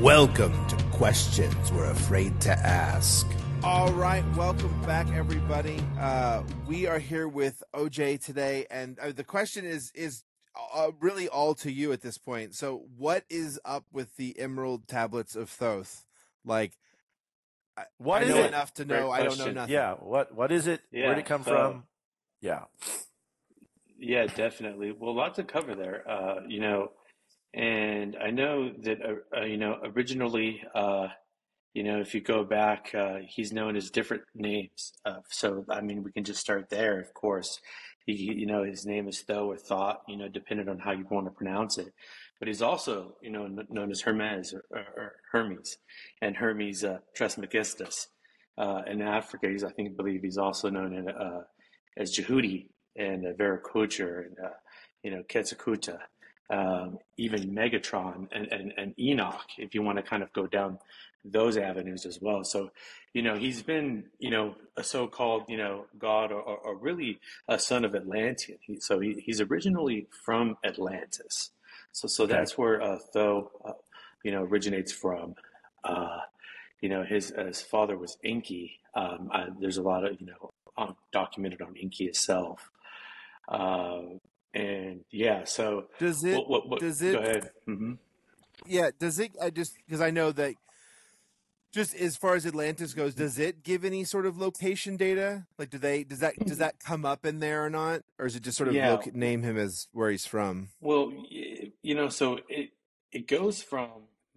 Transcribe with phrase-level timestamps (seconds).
[0.00, 3.26] Welcome to Questions We're Afraid to Ask.
[3.62, 5.80] All right, welcome back, everybody.
[5.98, 10.22] Uh, we are here with OJ today, and uh, the question is is
[10.74, 12.54] uh, really all to you at this point.
[12.54, 16.04] So, what is up with the Emerald Tablets of Thoth?
[16.44, 16.72] Like,
[17.78, 18.46] I- What I is know it?
[18.48, 19.10] enough to Great know.
[19.10, 19.54] I don't know question.
[19.54, 19.72] nothing.
[19.74, 19.94] Yeah.
[19.94, 20.82] What What is it?
[20.92, 21.84] Yeah, Where did it come so- from?
[22.42, 22.64] Yeah.
[23.98, 24.92] Yeah, definitely.
[24.92, 26.06] Well, lots to cover there.
[26.08, 26.90] Uh, you know,
[27.54, 31.08] and I know that uh, uh, you know originally, uh,
[31.72, 34.92] you know, if you go back, uh, he's known as different names.
[35.04, 37.00] Uh, so I mean, we can just start there.
[37.00, 37.60] Of course,
[38.06, 40.02] he, you know, his name is Tho or Thought.
[40.08, 41.92] You know, depending on how you want to pronounce it.
[42.40, 45.78] But he's also, you know, kn- known as Hermes or, or, or Hermes,
[46.20, 48.08] and Hermes uh, Trismegistus.
[48.58, 51.08] Uh, in Africa, he's I think believe he's also known in,
[51.96, 54.36] as Djehuti and uh, Viracocha and
[55.04, 55.98] you know Quetzalcoatl,
[56.50, 60.78] um, even Metatron and, and, and Enoch, if you want to kind of go down
[61.24, 62.44] those avenues as well.
[62.44, 62.70] So,
[63.14, 67.18] you know, he's been you know a so-called you know god or, or, or really
[67.48, 68.58] a son of Atlantean.
[68.60, 71.50] He, so he, he's originally from Atlantis.
[71.92, 72.34] So so Okay.
[72.34, 73.72] that's where uh, Tho uh,
[74.22, 75.34] you know originates from.
[75.82, 76.20] Uh,
[76.80, 78.80] you know, his his father was Enki.
[78.94, 82.70] Um, uh, there's a lot of you know um, documented on Enki itself.
[83.48, 84.00] Uh,
[84.54, 86.34] and yeah, so Does it?
[86.36, 87.50] what, what, what, does it- go ahead.
[87.66, 87.92] hmm
[88.66, 88.90] Yeah.
[88.98, 89.32] Does it?
[89.42, 90.54] I just because I know that.
[91.72, 95.44] Just as far as Atlantis goes, does it give any sort of location data?
[95.58, 98.36] Like, do they does that does that come up in there or not, or is
[98.36, 98.92] it just sort of Yeah.
[98.92, 100.68] loca- name him as where he's from?
[100.80, 102.70] Well, you know, so it
[103.10, 103.88] it goes from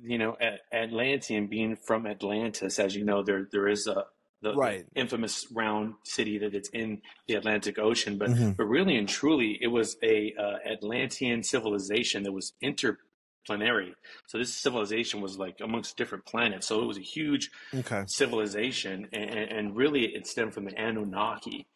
[0.01, 0.35] you know
[0.73, 4.05] Atlantean being from Atlantis, as you know, there there is a
[4.41, 4.85] the, the Right.
[4.95, 8.55] infamous round city that it's in the Atlantic Ocean, but Mhm.
[8.57, 13.95] but really and truly, it was a uh, Atlantean civilization that was interplanetary.
[14.27, 16.67] So this civilization was like amongst different planets.
[16.67, 18.03] So it was a huge Okay.
[18.07, 21.67] civilization, and, and really it stemmed from the Anunnaki.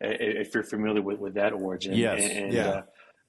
[0.00, 2.22] If you're familiar with, with that origin, Yes.
[2.22, 2.68] and, and, Yeah.
[2.68, 2.82] uh,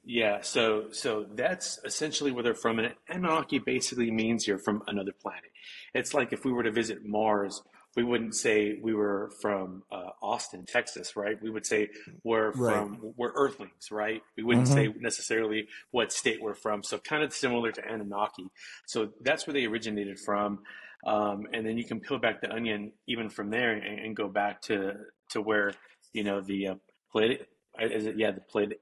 [0.03, 0.41] yeah.
[0.41, 2.79] So so that's essentially where they're from.
[2.79, 5.51] And Anunnaki basically means you're from another planet.
[5.93, 7.61] It's like if we were to visit Mars,
[7.95, 11.37] we wouldn't say we were from uh, Austin, Texas, right?
[11.41, 11.89] We would say
[12.23, 12.87] we're Right.
[12.87, 14.21] from we're Earthlings, right?
[14.37, 16.83] We wouldn't say necessarily what state we're from.
[16.83, 18.47] So kind of similar to Anunnaki.
[18.87, 20.59] So that's where they originated from.
[21.05, 24.27] Um, and then you can peel back the onion even from there and, and go
[24.27, 24.93] back to
[25.31, 25.73] to where
[26.13, 26.75] you know the uh,
[27.13, 27.39] Pleiad,
[27.79, 28.73] is it yeah the Pleiad,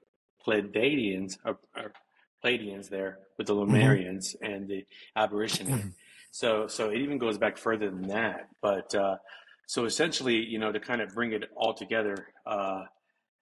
[0.46, 1.94] Pleiadians or, or
[2.44, 5.96] Pleiadians there with the Lemurians and the Aborigines.
[6.31, 8.47] so so it even goes back further than that.
[8.62, 9.17] But uh,
[9.67, 12.84] so essentially, you know, to kind of bring it all together, uh,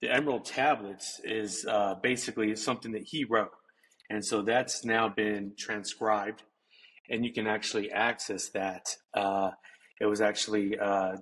[0.02, 3.52] the Emerald Tablets is uh, basically something that he wrote,
[4.09, 6.44] and so that's now been transcribed
[7.09, 8.96] and you can actually access that.
[9.14, 9.52] Uh,
[10.00, 11.16] it was actually uh,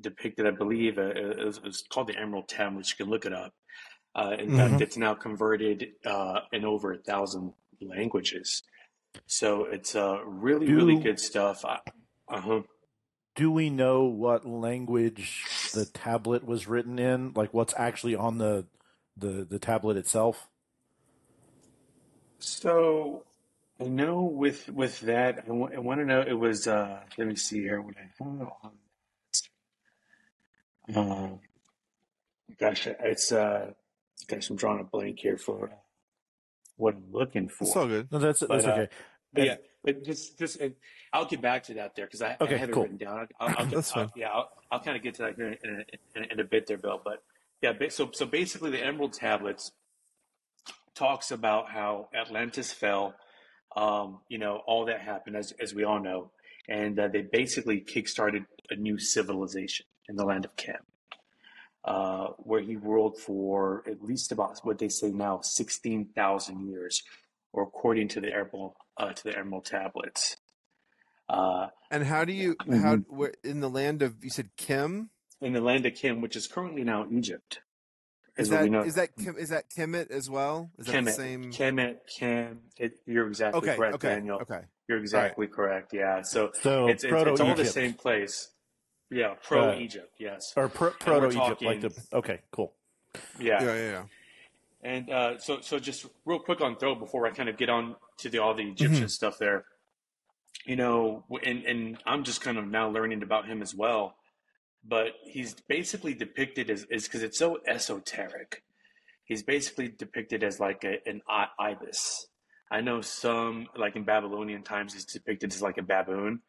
[0.00, 2.90] depicted, I believe, uh, it, was, it was called the Emerald Tablets.
[2.90, 3.52] You can look it up.
[4.14, 8.62] Uh, in fact, it's now converted uh, in over a thousand languages.
[9.26, 11.64] So it's uh, really, really good stuff.
[11.64, 11.78] Uh
[12.28, 12.62] huh.
[13.36, 17.32] Do we know what language the tablet was written in?
[17.34, 18.66] Like what's actually on the
[19.16, 20.48] the the tablet itself?
[22.38, 23.24] So
[23.80, 26.66] I know with with that, I want to know it was.
[26.66, 27.80] Uh, let me see here.
[27.80, 28.72] What I have on.
[30.94, 31.38] Um,
[32.58, 33.72] gosh, it's uh,
[34.28, 35.70] gosh, I'm drawing a blank here for
[36.80, 37.64] what I'm looking for.
[37.64, 38.10] It's all good.
[38.10, 38.88] No, that's that's But, uh, okay.
[39.32, 40.74] But yeah, but just just and
[41.12, 42.82] I'll get back to that there because I, Okay, I have cool.
[42.84, 43.28] it written down.
[43.40, 44.12] I'll, I'll, I'll, That's I'll- fine.
[44.16, 46.44] yeah, I'll, I'll kind of get to that here in a, in, a, in a
[46.44, 47.00] bit there, Bill.
[47.04, 47.22] But
[47.62, 49.70] yeah, so so basically, the Emerald Tablets
[50.94, 53.14] talks about how Atlantis fell.
[53.76, 56.32] Um, you know, all that happened as as we all know,
[56.68, 60.74] and uh, they basically kickstarted a new civilization in the land of Khem.
[61.82, 67.02] Uh, where he ruled for at least about what they say now, sixteen thousand years,
[67.54, 70.36] or according to the Emerald uh, to the Emerald Tablets.
[71.26, 75.08] Uh, And how do you how where in the land of you said Kim?
[75.40, 77.60] in the land of Kim, which is currently now Egypt,
[78.36, 78.82] Is what that we know.
[78.82, 80.70] is that Kim, is that Kemet as well?
[80.78, 81.44] Is that the same?
[81.50, 82.60] Kemet, Kim.
[82.76, 84.38] It, you're exactly Okay, correct, okay, Daniel.
[84.42, 84.60] okay.
[84.86, 85.94] You're exactly correct.
[85.94, 86.20] Yeah.
[86.22, 88.50] So So it's, it's, it's all the same place.
[89.10, 90.14] Yeah, pro Egypt.
[90.18, 90.52] Yes.
[90.56, 92.72] or pro, we're proto Egypt, like the okay, cool.
[93.38, 93.62] Yeah.
[93.62, 94.02] Yeah, yeah, yeah.
[94.82, 97.96] And uh, so, so just real quick on Thoth before I kind of get on
[98.18, 99.64] to the all the Egyptian stuff there.
[100.64, 104.14] You know, and and I'm just kind of now learning about him as well.
[104.86, 108.62] But he's basically depicted as is because it's so esoteric.
[109.24, 111.20] He's basically depicted as like a, an
[111.58, 112.26] ibis,
[112.70, 116.40] I know some, like in Babylonian times, he's depicted as like a baboon.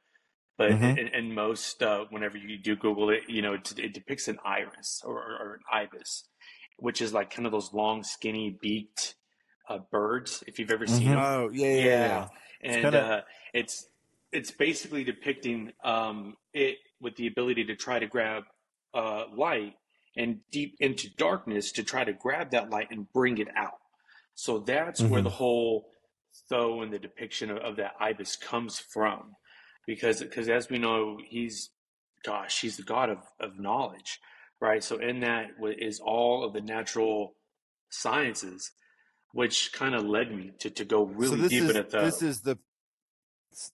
[0.57, 0.97] But Mhm.
[0.97, 4.37] in, in most, uh, whenever you do Google it, you know, it, it depicts an
[4.45, 6.27] iris or, or, an ibis,
[6.77, 9.15] which is like kind of those long, skinny, beaked
[9.69, 10.43] uh, birds.
[10.47, 11.15] If you've ever seen Mhm.
[11.15, 12.27] them, Oh yeah, yeah, yeah.
[12.61, 13.21] and kinda- uh,
[13.53, 13.87] it's
[14.31, 18.43] it's basically depicting um, it with the ability to try to grab
[18.93, 19.73] uh, light
[20.15, 23.79] and deep into darkness to try to grab that light and bring it out.
[24.35, 25.25] So that's where Mhm.
[25.25, 25.89] the whole
[26.49, 29.35] Thoth and the depiction of, of that ibis comes from,
[29.95, 31.69] because because as we know, he's
[32.23, 34.19] gosh, he's the god of, of knowledge,
[34.61, 34.81] right?
[34.83, 35.47] So in that
[35.79, 37.35] is all of the natural
[37.89, 38.71] sciences,
[39.33, 42.05] which kind of led me to, to go really so deep is into though.
[42.05, 42.57] this is the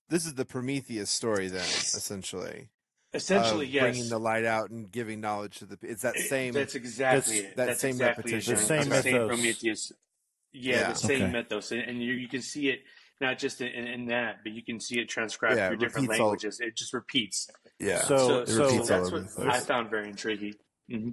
[0.10, 2.70] this is the Prometheus story then, essentially.
[3.14, 3.84] Essentially, yes.
[3.84, 5.78] bringing the light out and giving knowledge to the.
[5.84, 6.54] It's that eh, same.
[6.54, 7.58] That's exactly That's- it.
[7.58, 8.54] that That's same exactly repetition.
[8.54, 9.28] It, The same It's mythos.
[9.28, 9.92] Prometheus.
[10.52, 10.90] Yeah, Yeah.
[10.90, 11.32] the same Okay.
[11.32, 12.80] mythos, and, and you, you can see it
[13.20, 16.08] not just in, in that, but you can see it transcribed Yeah, through it different
[16.08, 16.60] repeats all- languages.
[16.60, 17.50] It just repeats.
[17.80, 18.00] yeah.
[18.02, 19.48] So- so, It so all that's over what the.
[19.48, 20.56] I found very intriguing.
[20.90, 21.10] hmm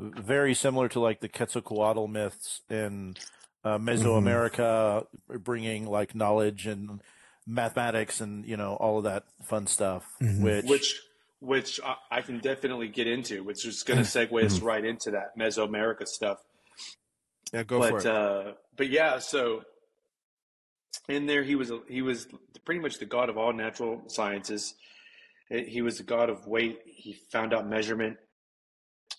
[0.00, 3.16] very similar to like the Quetzalcoatl myths in
[3.64, 5.06] uh, Mesoamerica,
[5.40, 7.00] bringing like knowledge and
[7.48, 10.04] mathematics and you know all of that fun stuff.
[10.22, 10.40] Mhm.
[10.42, 11.00] Which, Which,
[11.40, 15.10] which I, I can definitely get into, which is going to segue us right into
[15.12, 16.38] that Mesoamerica stuff.
[17.52, 18.06] yeah, go but for it.
[18.06, 19.62] uh, but yeah, so
[21.08, 22.26] in there he was he was
[22.64, 24.74] pretty much the god of all natural sciences.
[25.48, 26.80] He was the god of weight.
[26.84, 28.18] He found out measurement.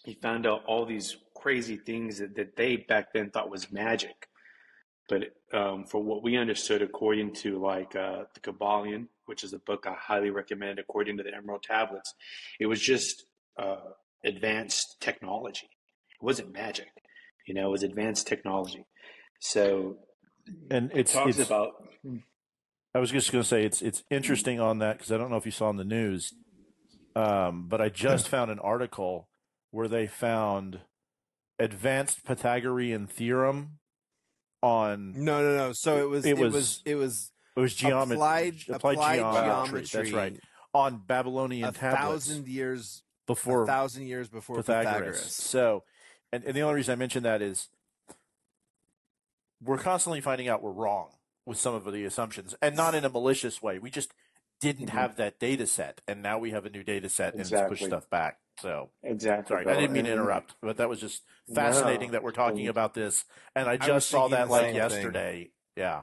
[0.05, 4.27] He found out all these crazy things that, that they back then thought was magic.
[5.07, 9.59] But um, for what we understood, according to like uh, the Kybalion, which is a
[9.59, 12.13] book I highly recommend, according to the Emerald Tablets,
[12.59, 13.25] it was just
[13.57, 13.77] uh,
[14.23, 15.69] advanced technology.
[16.21, 16.89] It wasn't magic,
[17.47, 17.69] you know.
[17.69, 18.85] It was advanced technology.
[19.39, 19.97] So
[20.69, 21.73] and it's, it's about
[22.93, 25.37] I was just going to say it's it's interesting on that because I don't know
[25.37, 26.33] if you saw in the news,
[27.15, 29.27] um, but I just found an article
[29.71, 30.81] where they found
[31.59, 33.79] advanced Pythagorean theorem
[34.61, 35.73] on no, no, no.
[35.73, 36.25] So it was.
[36.25, 36.81] It It, was was.
[36.85, 37.31] It was.
[37.55, 39.81] it was geometry applied, applied, geometry.
[39.81, 40.39] That's right
[40.73, 43.03] on Babylonian A tablets thousand years.
[43.27, 44.93] before a thousand years before Pythagoras.
[44.93, 45.35] Pythagoras.
[45.35, 45.83] So,
[46.31, 47.69] and, and the only reason I mention that is
[49.61, 51.09] we're constantly finding out we're wrong
[51.45, 53.79] with some of the assumptions, and not in a malicious way.
[53.79, 54.13] We just
[54.61, 54.93] didn't Mhm.
[54.93, 57.85] have that data set, and now we have a new data set and it's pushed
[57.85, 58.39] stuff back.
[58.59, 59.53] So, exactly.
[59.55, 61.23] sorry, I didn't mean to interrupt, but that was just
[61.55, 62.11] fascinating No.
[62.13, 63.23] that we're talking And- about this,
[63.55, 64.75] and I was just saw that like same thing.
[64.75, 65.51] yesterday.
[65.77, 66.01] Yeah.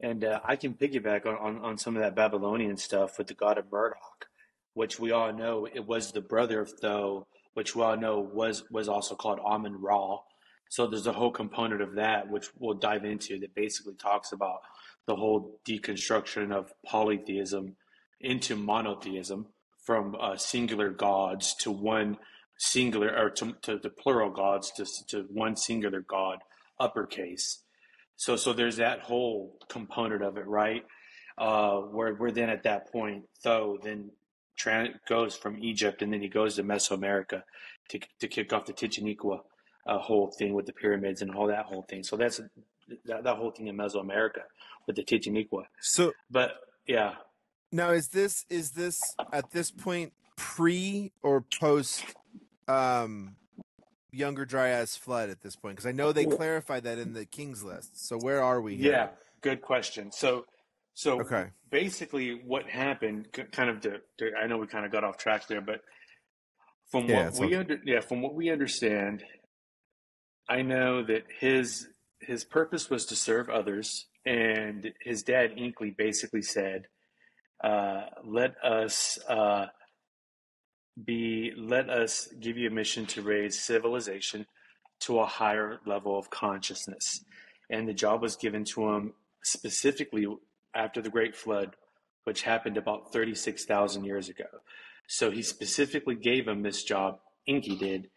[0.00, 3.34] And uh, I can piggyback on, on, on some of that Babylonian stuff with the
[3.34, 4.28] god of Marduk,
[4.74, 8.68] which we all know it was the brother of Thoth, which we all know was
[8.70, 10.18] was also called Amun Ra.
[10.68, 14.60] So there's a whole component of that which we'll dive into that basically talks about
[15.06, 17.76] the whole deconstruction of polytheism
[18.20, 19.46] into monotheism
[19.84, 22.18] from uh, singular gods to one
[22.58, 26.38] singular or to, to the plural gods to, to one singular god
[26.78, 27.62] uppercase.
[28.16, 30.82] So so there's that whole component of it right?
[31.38, 34.10] Uh where we're then at that point though then
[34.60, 37.44] tran goes from egypt and then he goes to mesoamerica
[37.88, 39.00] to, to kick off the Itza
[39.88, 42.40] uh, whole thing with the pyramids and all that whole thing so that's
[43.04, 44.42] that, that whole thing in mesoamerica
[44.86, 45.44] with the Chichen
[45.80, 46.52] So but
[46.86, 47.14] yeah
[47.72, 52.04] now is this is this at this point pre or post
[52.68, 53.36] um
[54.12, 55.76] younger dryas flood at this point?
[55.76, 58.06] Because I know they clarified that in the King's list.
[58.06, 58.90] So where are we here?
[58.92, 59.08] Yeah,
[59.40, 60.10] good question.
[60.12, 60.46] So,
[60.94, 61.50] so Okay.
[61.70, 63.28] basically, what happened?
[63.52, 65.80] Kind of to, to I know we kind of got off track there, but
[66.90, 67.56] from Yeah, what we okay.
[67.56, 69.22] under, yeah, from what we understand,
[70.48, 71.88] I know that his
[72.20, 76.86] his purpose was to serve others, and his dad Enki basically said,
[77.62, 79.66] uh, "Let us." Uh,
[81.04, 84.46] be let us give you a mission to raise civilization
[85.00, 87.24] to a higher level of consciousness
[87.70, 89.12] and the job was given to him
[89.44, 90.26] specifically
[90.74, 91.76] after the great flood
[92.24, 94.46] which happened about 36,000 years ago
[95.06, 98.10] so he specifically gave him this job Enki did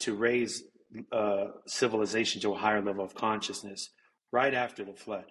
[0.00, 0.64] to raise
[1.12, 3.90] uh, civilization to a higher level of consciousness
[4.32, 5.26] right after the flood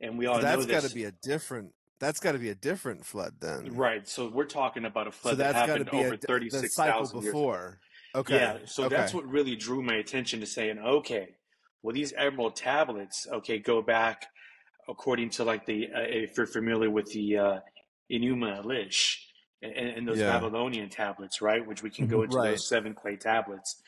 [0.00, 1.72] and we all So that's got to be a different.
[2.00, 3.74] That's got to be a different flood then.
[3.74, 6.26] right so we're talking about a So flood that got to happened over a, the
[6.26, 7.80] 36,000 years before.
[8.14, 8.36] Okay.
[8.36, 8.96] Yeah, so okay.
[8.96, 11.28] that's what really drew my attention to saying, okay,
[11.82, 14.26] well, these emerald tablets, okay, go back
[14.88, 17.60] according to like the, uh, if you're familiar with the uh,
[18.10, 19.16] Enuma Elish
[19.62, 20.32] and, and those Yeah.
[20.32, 20.44] Mm-hmm.
[20.44, 21.66] Babylonian tablets, right?
[21.66, 22.50] Which we can go into Right.
[22.52, 23.82] those seven clay tablets.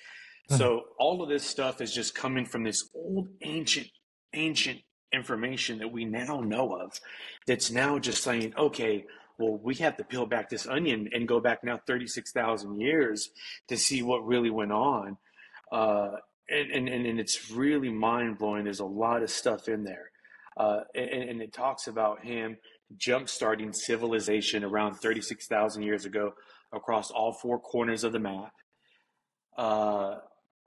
[0.49, 3.89] So all of this stuff is just coming from this old, ancient,
[4.35, 4.81] ancient
[5.13, 6.93] information that we now know of
[7.47, 9.05] that's now just saying, okay,
[9.39, 13.31] well, we have to peel back this onion and go back now 36,000 years
[13.69, 15.17] to see what really went on.
[15.73, 16.11] Uh,
[16.49, 18.65] and, and, and it's really mind blowing.
[18.65, 20.11] There's a lot of stuff in there.
[20.57, 22.57] Uh, and, and, it talks about him
[22.97, 26.35] jump starting civilization around 36,000 years ago
[26.73, 28.53] across all four corners of the map,
[29.57, 30.17] uh,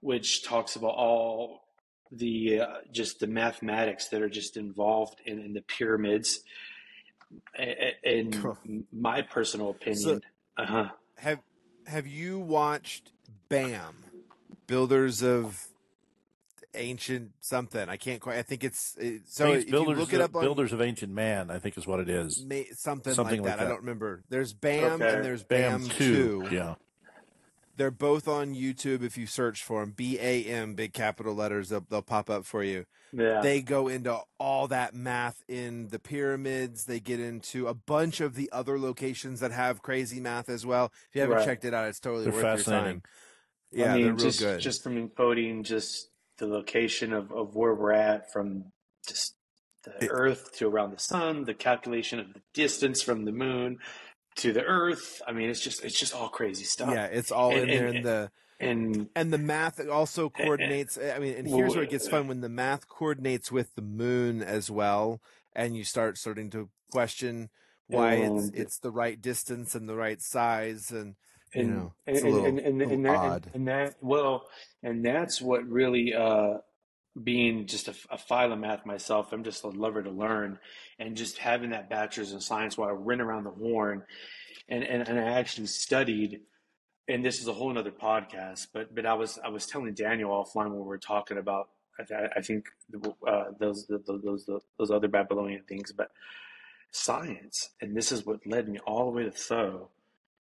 [0.04, 1.64] which talks about all
[2.12, 6.42] the uh, just the mathematics that are just involved in, in the pyramids.
[8.04, 8.58] In cool.
[8.92, 10.20] my personal opinion, so,
[10.56, 10.90] uh-huh.
[11.18, 11.40] have
[11.88, 13.12] have you watched
[13.50, 13.96] BAM,
[14.68, 15.68] Builders of
[16.76, 17.90] Ancient something?
[17.90, 18.38] I can't quite.
[18.38, 18.96] I think it's
[19.26, 19.46] so.
[19.46, 22.00] Think it's builders, look it up, on, Builders of Ancient Man, I think is what
[22.00, 22.46] it is.
[22.46, 23.58] May, something, something like, that.
[23.58, 23.66] like, that.
[23.66, 24.24] I don't remember.
[24.30, 25.16] There's BAM okay.
[25.16, 26.48] and there's BAM, BAM two.
[26.52, 26.76] Yeah.
[27.76, 29.04] They're both on YouTube.
[29.04, 32.46] If you search for them, B A M, big capital letters, they'll, they'll pop up
[32.46, 32.86] for you.
[33.12, 33.42] Yeah.
[33.42, 36.86] They go into all that math in the pyramids.
[36.86, 40.92] They get into a bunch of the other locations that have crazy math as well.
[41.10, 41.46] If you haven't right.
[41.46, 43.04] checked it out, it's totally they're worth your time.
[43.72, 44.60] Yeah, I mean, just, good.
[44.60, 48.66] Just from encoding just the location of, of where we're at from
[49.08, 49.36] just
[49.84, 53.80] the it, Earth to around the sun, the calculation of the distance from the moon,
[54.36, 55.22] to the earth.
[55.28, 56.90] I mean, it's just it's just all crazy stuff.
[56.92, 57.88] Yeah, it's all and, in there.
[57.88, 60.44] And, the and and the math also eh, eh.
[60.44, 60.98] coordinates.
[60.98, 63.82] I mean, and here's where it uh, gets fun when the math coordinates with the
[63.82, 65.22] moon as well,
[65.56, 67.50] and you start starting to question
[67.88, 71.16] why it's it's the right distance and the right size and.
[71.56, 74.48] You and, know, and, little, and, and, and, that, and, that, well,
[74.82, 76.58] and that's what really, uh,
[77.22, 80.60] being just a, a philomath myself, I'm just a lover to learn,
[81.00, 84.04] and just having that bachelor's in science while I ran around the horn,
[84.70, 86.42] and, and and I actually studied,
[87.08, 90.32] and this is a whole other podcast, but but I was I was telling Daniel
[90.32, 92.66] offline when we were talking about I, I think
[93.28, 96.12] uh, those those those other Babylonian things, but
[96.92, 99.90] science, and this is what led me all the way to Tho,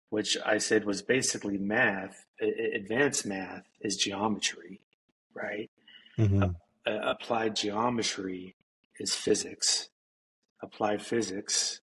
[0.09, 4.81] which I said was basically math, advanced math is geometry,
[5.33, 5.69] right?
[6.19, 6.43] Mm-hmm.
[6.85, 8.55] Uh, applied geometry
[8.99, 9.89] is physics.
[10.61, 11.79] Applied physics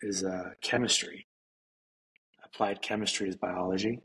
[0.00, 1.26] is uh, chemistry.
[2.44, 3.98] Applied chemistry is biology.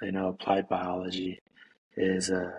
[0.00, 1.40] You know, applied biology
[1.96, 2.50] is uh,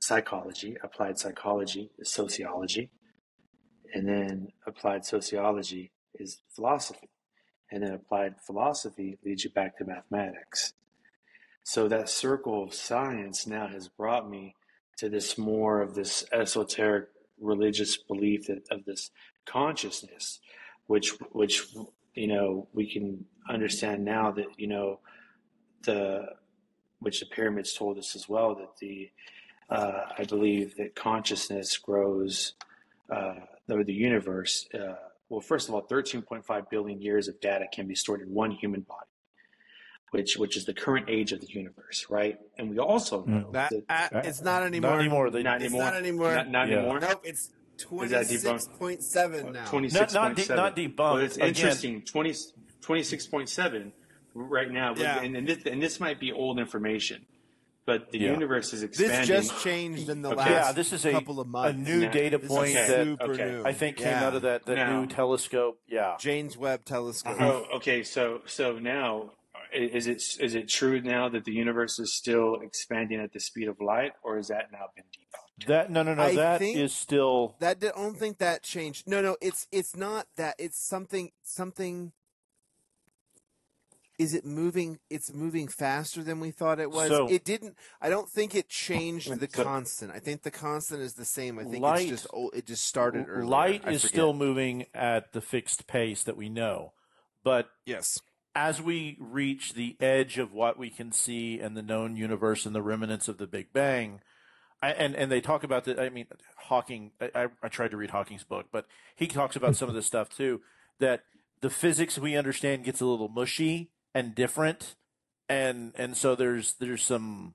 [0.00, 0.76] psychology.
[0.82, 2.90] Applied psychology is sociology.
[3.94, 7.10] And then applied sociology is philosophy.
[7.70, 10.72] And then applied philosophy leads you back to mathematics.
[11.62, 14.56] So that circle of science now has brought me
[15.02, 17.08] to this more of this esoteric
[17.40, 19.10] religious belief that, of this
[19.44, 20.38] consciousness,
[20.86, 21.66] which which
[22.14, 25.00] you know we can understand now that you know
[25.82, 26.24] the
[27.00, 29.10] which the pyramids told us as well that the
[29.70, 32.54] uh, I believe that consciousness grows
[33.10, 33.34] uh,
[33.66, 34.68] the universe.
[34.72, 34.94] Uh,
[35.28, 38.82] well, first of all, 13.5 billion years of data can be stored in one human
[38.82, 39.11] body
[40.12, 42.38] which which is the current age of the universe, right?
[42.58, 44.90] And we also know that, that uh, it's not anymore.
[44.92, 45.30] Not anymore.
[45.30, 45.82] They, not anymore.
[45.82, 46.34] Not anymore.
[46.34, 46.76] Not, not yeah.
[46.76, 47.00] anymore.
[47.00, 47.22] Nope.
[47.24, 49.64] It's twenty six point seven now.
[49.64, 50.56] Twenty six point seven.
[50.56, 50.96] Not, de- debunked.
[50.96, 52.02] But it's interesting.
[52.82, 53.92] 26.7
[54.34, 54.94] right now.
[54.96, 55.20] Yeah.
[55.20, 57.26] And, and, this, and this might be old information.
[57.84, 58.30] But the yeah.
[58.30, 59.20] universe is expanding.
[59.20, 60.38] This just changed in the okay.
[60.38, 61.76] last yeah, this is a, couple of months.
[61.76, 63.16] A new data point okay.
[63.16, 63.62] that okay.
[63.64, 64.26] I think came yeah.
[64.26, 65.80] out of that, that now, new telescope.
[65.88, 67.36] Yeah, James Webb Telescope.
[67.40, 68.04] Oh, okay.
[68.04, 69.32] So so now
[69.74, 73.68] is it is it true now that the universe is still expanding at the speed
[73.68, 75.66] of light, or has that now been debunked?
[75.66, 77.78] That no no no I that is still that.
[77.82, 79.06] I don't think that changed.
[79.06, 80.56] No no, it's it's not that.
[80.58, 82.12] It's something something.
[84.18, 84.98] Is it moving?
[85.10, 87.08] It's moving faster than we thought it was.
[87.08, 87.76] So, it didn't.
[88.00, 90.12] I don't think it changed the so, constant.
[90.12, 91.58] I think the constant is the same.
[91.58, 93.46] I think light, it's just oh, it just started earlier.
[93.46, 96.92] Light is still moving at the fixed pace that we know,
[97.42, 98.20] but yes,
[98.54, 102.74] as we reach the edge of what we can see in the known universe and
[102.74, 104.20] the remnants of the Big Bang,
[104.82, 106.00] I, and and they talk about the.
[106.00, 107.12] I mean, Hawking.
[107.20, 110.28] I, I tried to read Hawking's book, but he talks about some of this stuff
[110.28, 110.60] too.
[110.98, 111.22] That
[111.60, 114.96] the physics we understand gets a little mushy and different,
[115.48, 117.54] and and so there's there's some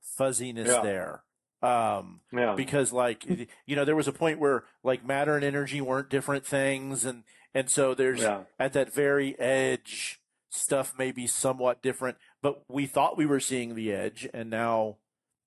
[0.00, 0.80] fuzziness yeah.
[0.82, 1.22] there.
[1.60, 2.54] Um, yeah.
[2.54, 3.24] because like
[3.66, 7.24] you know there was a point where like matter and energy weren't different things, and
[7.54, 8.42] and so there's yeah.
[8.60, 13.74] at that very edge, stuff may be somewhat different, but we thought we were seeing
[13.74, 14.98] the edge, and now,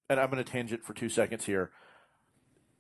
[0.10, 1.72] and I'm going to tangent for two seconds here.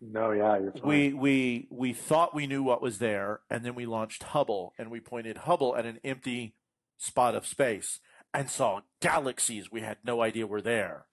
[0.02, 0.60] No, yeah.
[0.84, 4.92] We we we thought we knew what was there, and then we launched Hubble, and
[4.92, 6.56] we pointed Hubble at an empty
[6.98, 8.00] spot of space
[8.34, 11.06] and saw galaxies we had no idea were there.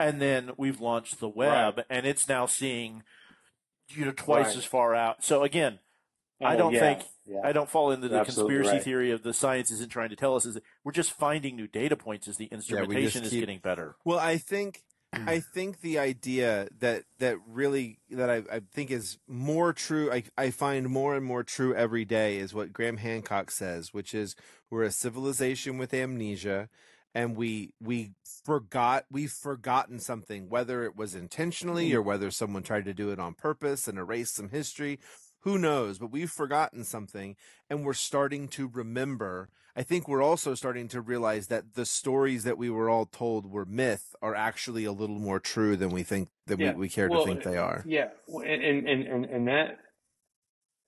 [0.00, 1.86] And then we've launched the Webb, right.
[1.90, 3.02] and it's now seeing
[3.90, 4.56] you know twice Right.
[4.56, 5.24] as far out.
[5.24, 5.78] So again,
[6.42, 7.40] I don't yeah, think yeah.
[7.44, 8.82] I don't fall into the conspiracy right.
[8.82, 10.46] theory of the science isn't trying to tell us.
[10.46, 13.96] Is that we're just finding new data points as the instrumentation is keep- getting better.
[14.04, 14.82] Well, I think
[15.14, 15.28] hmm.
[15.28, 20.10] I think the idea that that really that I, I think is more true.
[20.10, 24.14] I, I find more and more true every day is what Graham Hancock says, which
[24.14, 24.34] is
[24.70, 26.70] we're a civilization with amnesia,
[27.14, 28.12] and we we
[28.50, 31.98] forgot we've forgotten something, whether it was intentionally mm-hmm.
[31.98, 34.98] or whether someone tried to do it on purpose and erase some history.
[35.42, 36.00] Who knows?
[36.00, 37.36] But we've forgotten something,
[37.70, 39.50] and we're starting to remember.
[39.76, 43.46] I think we're also starting to realize that the stories that we were all told
[43.46, 46.72] were myth are actually a little more true than we think than Yeah.
[46.72, 47.84] we, we care Well, to think they are.
[47.86, 49.78] Yeah, and and and and that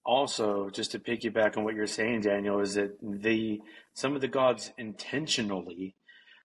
[0.04, 3.60] also just to piggyback on what you're saying, Daniel, is that the
[3.94, 5.94] some of the gods intentionally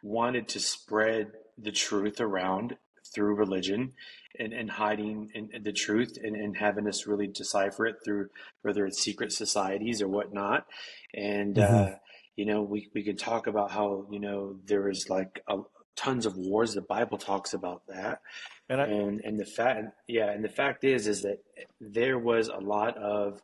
[0.02, 2.76] wanted to spread the truth around
[3.14, 3.92] through religion
[4.38, 8.28] and, and hiding in, in the truth and, and having us really decipher it through
[8.62, 10.66] whether it's secret societies or whatnot.
[11.14, 11.90] And uh,
[12.36, 15.58] you know, we we can talk about how you know there is like a,
[15.96, 16.74] tons of wars.
[16.74, 18.20] The Bible talks about that
[18.68, 21.38] And I, and and the fact yeah and the fact is is that
[21.80, 23.42] there was a lot of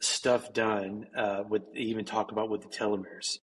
[0.00, 3.38] stuff done uh, with even talk about with the telomeres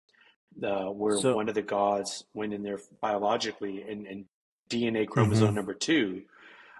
[0.62, 4.24] uh, where So- one of the gods went in there biologically and, and
[4.68, 6.22] dna chromosome number two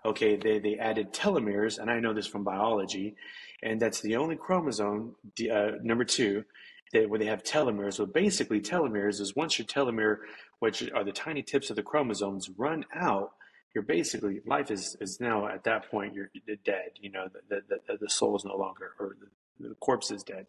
[0.04, 3.14] okay they, they added telomeres and i know this from biology
[3.62, 5.14] and that's the only chromosome
[5.52, 6.44] uh, number two
[6.92, 10.18] that where they have telomeres well basically telomeres is once your telomere
[10.58, 13.32] which are the tiny tips of the chromosomes run out
[13.76, 16.30] you're basically life is is now at that point you're
[16.64, 16.92] dead.
[16.98, 20.22] You know the the, the, the soul is no longer or the, the corpse is
[20.22, 20.46] dead.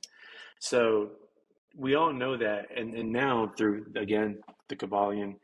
[0.59, 1.09] So
[1.77, 5.35] we all know that, and, and now through again the Kybalion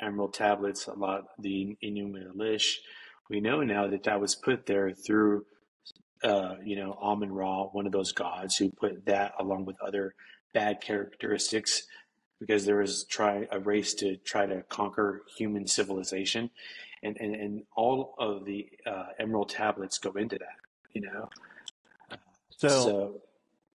[0.00, 2.76] Emerald tablets, a lot the Enuma Elish,
[3.28, 5.44] we know now that that was put there through
[6.22, 10.14] uh, you know Amun Ra, one of those gods who put that along with other
[10.54, 11.82] bad characteristics
[12.40, 16.50] because there was try a race to try to conquer human civilization
[17.02, 20.56] and, and, and all of the uh, emerald tablets go into that,
[20.92, 21.28] you know.
[22.50, 23.20] so, so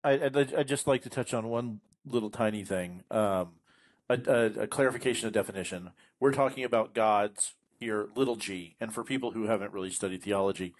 [0.03, 3.53] I, I'd, I'd just like to touch on one little tiny thing, um,
[4.09, 5.91] a, a, a clarification of definition.
[6.19, 10.73] We're talking about gods here, little g, and for people who haven't really studied theology,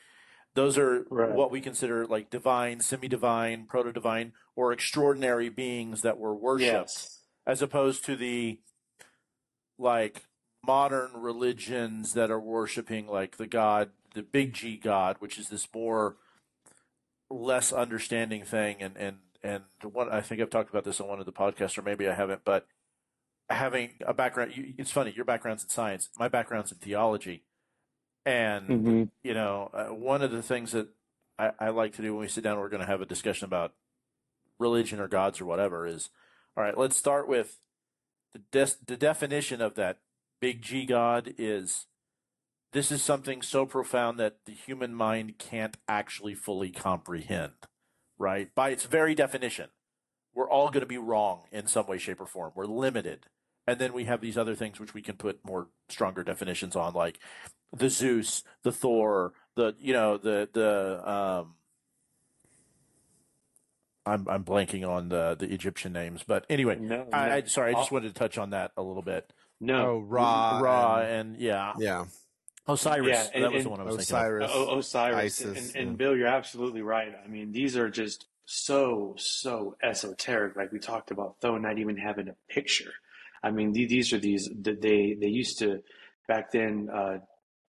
[0.53, 1.31] those are Right.
[1.33, 6.71] what we consider like divine, semi-divine, proto-divine, or extraordinary beings that were worshipped.
[6.71, 8.59] yes, as opposed to the
[9.77, 10.23] like
[10.65, 15.67] modern religions that are worshiping like the god the big g god which is this
[15.75, 16.15] more
[17.29, 21.19] less understanding thing and and and one i think i've talked about this on one
[21.19, 22.65] of the podcasts or maybe i haven't but
[23.49, 27.43] having a background you, it's funny your background's in science my background's in theology
[28.25, 29.03] and Mm-hmm.
[29.23, 30.87] you know uh, one of the things that
[31.37, 33.45] I, I like to do when we sit down we're going to have a discussion
[33.45, 33.73] about
[34.59, 36.09] religion or gods or whatever is
[36.57, 37.57] all right let's start with
[38.33, 39.99] the, des- the definition of that
[40.41, 41.85] big g god is
[42.73, 47.53] this is something so profound that the human mind can't actually fully comprehend
[48.17, 48.53] right?
[48.55, 49.69] By its very definition
[50.33, 52.51] we're all going to be wrong in some way shape or form.
[52.55, 53.27] We're limited.
[53.67, 56.93] And then we have these other things which we can put more stronger definitions on
[56.93, 57.19] like
[57.75, 61.55] the zeus the thor the you know the the um
[64.05, 67.73] i'm i'm blanking on the the egyptian names but anyway no, no, I sorry i
[67.79, 69.31] just wanted to touch on that a little bit.
[69.59, 71.73] No, Oh, Ra, ra and- and, yeah.
[71.79, 72.05] Yeah,
[72.67, 74.51] osiris Yeah, and- that was the one i was Osiris.
[74.53, 75.95] O- Osiris Isis, and, and yeah.
[75.97, 77.13] Bill, you're absolutely right.
[77.23, 80.55] I mean, these are just so so esoteric.
[80.55, 82.91] Like we talked about, though, not even having a picture.
[83.43, 85.81] I mean, the- these are these that they they used to
[86.27, 87.17] back then uh,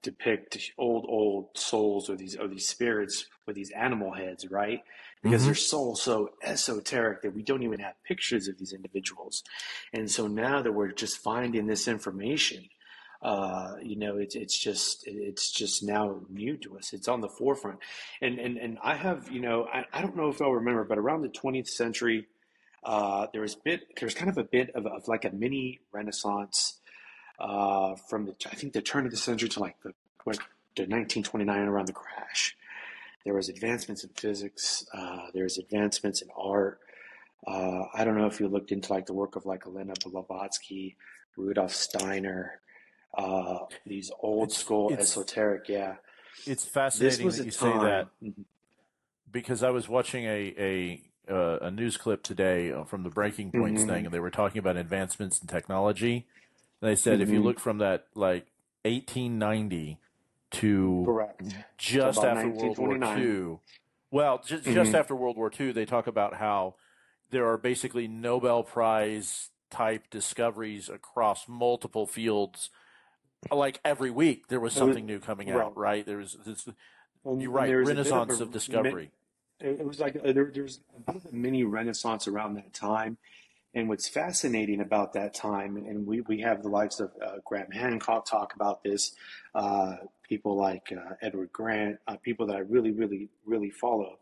[0.02, 4.80] depict old old souls or these or these spirits with these animal heads, right?
[5.22, 5.46] Because Mhm.
[5.46, 9.42] they're so so esoteric that we don't even have pictures of these individuals.
[9.92, 12.68] And so now that we're just finding this information,
[13.22, 16.92] uh, you know, it's it's just it's just now new to us.
[16.92, 17.78] It's on the forefront,
[18.20, 20.98] and and and I have you know I, I don't know if I'll remember, but
[20.98, 22.26] around the 20th century,
[22.82, 26.80] uh, there was bit there's kind of a bit of, of like a mini renaissance
[27.38, 29.76] uh, from the I think the turn of the century to like
[30.76, 32.56] the 1929 around the crash.
[33.24, 34.84] There was advancements in physics.
[34.92, 36.80] Uh, there was advancements in art.
[37.46, 40.96] Uh, I don't know if you looked into like the work of like Elena Blavatsky,
[41.36, 42.60] Rudolf Steiner,
[43.16, 45.68] uh, these old It's- school it's- esoteric.
[45.68, 45.96] Yeah,
[46.46, 48.08] it's fascinating that you say that.
[48.22, 48.44] Mhm.
[49.30, 53.50] because I was watching a a uh, a news clip today uh, from the Breaking
[53.50, 53.88] Points Mhm.
[53.88, 56.26] thing, and they were talking about advancements in technology.
[56.80, 57.44] And they said if you Mhm.
[57.44, 58.46] look from that like
[58.84, 59.98] 1890
[60.52, 61.42] to Correct.
[61.78, 63.58] just after World War II.
[64.10, 64.94] Well, just, just Mhm.
[64.98, 66.74] after World War II, they talk about how
[67.30, 72.70] there are basically Nobel Prize type discoveries across multiple fields.
[73.50, 75.96] Like every week, there was something new coming out, right.
[75.96, 76.06] right?
[76.06, 76.66] There was this,
[77.24, 79.10] And- you're right, there of renaissance a of discovery.
[79.60, 83.16] It was like uh, there, there's a bit of a mini renaissance around that time.
[83.76, 87.72] And what's fascinating about that time, and we, we have the likes of uh, Graham
[87.72, 89.16] Hancock talk about this,
[89.52, 89.96] uh,
[90.28, 94.18] people like uh, Edward Grant, uh, people that I really, really, really follow,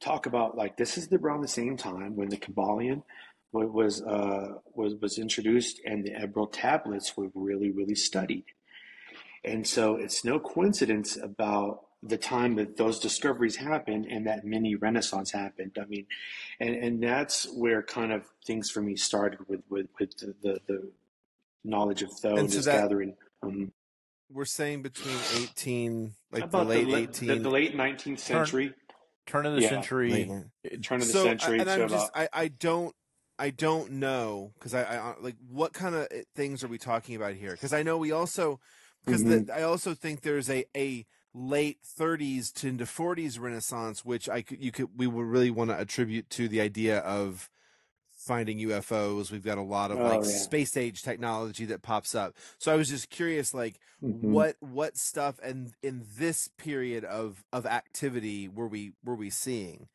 [0.00, 3.02] talk about like this is the, around the same time when the Kybalion
[3.52, 8.44] was uh, was was introduced and the Emerald tablets were really, really studied.
[9.44, 14.74] And so it's no coincidence about the time that those discoveries happened and that mini
[14.74, 15.76] renaissance happened.
[15.80, 16.06] I mean,
[16.60, 20.60] and, and that's where kind of things for me started with, with, with the, the,
[20.66, 20.90] the
[21.64, 23.16] knowledge of Thoth And so that- gathering.
[23.42, 23.72] Um,
[24.30, 27.28] We're saying between 18, like the late the, 18.
[27.28, 28.74] the, the late 19th century,
[29.26, 29.68] Turn of the Yeah.
[29.70, 30.10] century.
[30.10, 31.58] late- uh, turn of the so, uh, century.
[31.58, 32.94] and to I'm just, I, I don't,
[33.38, 37.16] I don't know because I, I uh, like what kind of things are we talking
[37.16, 37.52] about here?
[37.52, 38.60] Because I know we also,
[39.04, 39.50] because Mhm.
[39.50, 44.62] I also think there's a a late 30s to into 40s Renaissance, which I could,
[44.62, 47.50] you could, we would really want to attribute to the idea of
[48.12, 49.30] finding UFOs.
[49.32, 50.46] We've got a lot of Oh, like yeah.
[50.46, 52.36] space age technology that pops up.
[52.58, 54.22] So I was just curious, like Mhm.
[54.22, 59.88] what what stuff and in this period of of activity were we were we seeing?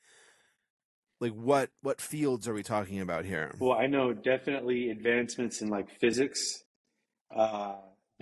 [1.22, 3.56] Like what what fields are we talking about here?
[3.60, 6.63] Well, I know definitely advancements in like physics.
[7.36, 7.76] Uh,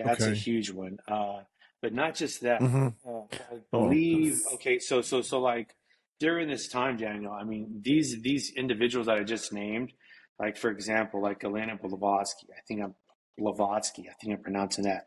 [0.06, 0.98] that's a huge one.
[1.08, 1.42] Uh,
[1.82, 2.60] but not just that.
[2.60, 2.94] Mhm.
[3.06, 3.84] Uh, I Oh.
[3.84, 4.40] believe.
[4.54, 5.74] Okay, so so so like
[6.18, 7.32] during this time, Daniel.
[7.32, 9.92] I mean, these these individuals that I just named,
[10.38, 12.48] like for example, like Elena Blavatsky.
[12.56, 12.94] I think I'm
[13.38, 14.08] Blavatsky.
[14.08, 15.04] I think I'm pronouncing that.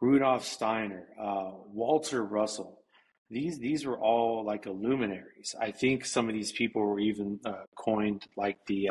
[0.00, 2.82] Rudolf Steiner, uh, Walter Russell.
[3.30, 5.54] These these were all like luminaries.
[5.60, 8.90] I think some of these people were even uh, coined like the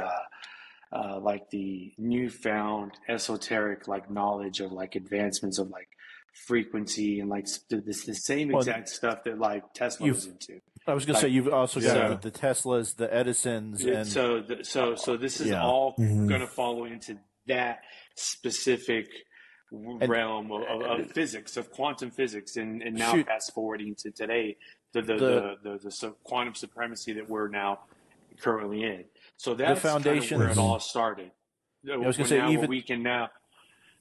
[0.95, 5.89] uh, like the newfound esoteric like knowledge of like advancements of like
[6.47, 10.25] frequency and like s- this the same Well, exact stuff that like Tesla you've- was
[10.27, 10.61] into.
[10.87, 12.07] I was going to Like- say you've also got Yeah.
[12.15, 15.63] the, the Teslas, the Edisons, and so the, so so this is Yeah.
[15.63, 16.27] all Mhm.
[16.29, 17.79] going to follow into that
[18.15, 19.07] specific
[19.71, 23.25] realm of, of, of physics of quantum physics and, and now Shoot.
[23.25, 24.57] fast forwarding to today
[24.93, 27.79] the the, The- the, the, the, su- quantum supremacy that we're now
[28.39, 29.05] currently in
[29.37, 31.31] so that's kind of foundations- where it all started
[31.91, 33.29] I was gonna say, now even- we can now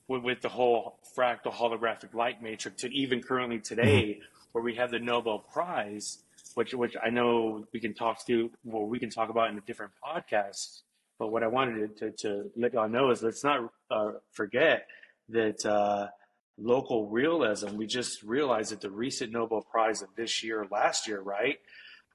[0.09, 4.21] with, with the whole fractal holographic light matrix to even currently today
[4.53, 6.23] where we have the Nobel Prize,
[6.55, 9.61] which which I know we can talk to, well, we can talk about in a
[9.63, 10.81] different podcast.
[11.19, 14.87] But what I wanted to, to, to let y'all know is let's not uh, forget
[15.31, 16.09] that uh,
[16.59, 17.77] local realism.
[17.77, 21.59] We just realized that the recent Nobel Prize of this year, last year, right,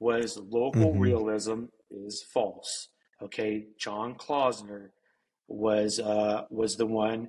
[0.00, 1.00] was local Mhm.
[1.00, 2.88] realism is false.
[3.22, 4.90] Okay, John Clauser
[5.48, 7.28] was uh, was the one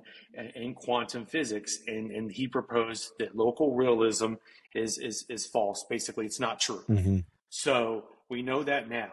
[0.54, 4.34] in quantum physics, and, and he proposed that local realism
[4.74, 5.84] is is is false.
[5.88, 6.82] Basically, it's not true.
[6.88, 7.18] Mm-hmm.
[7.50, 9.10] So we know that now.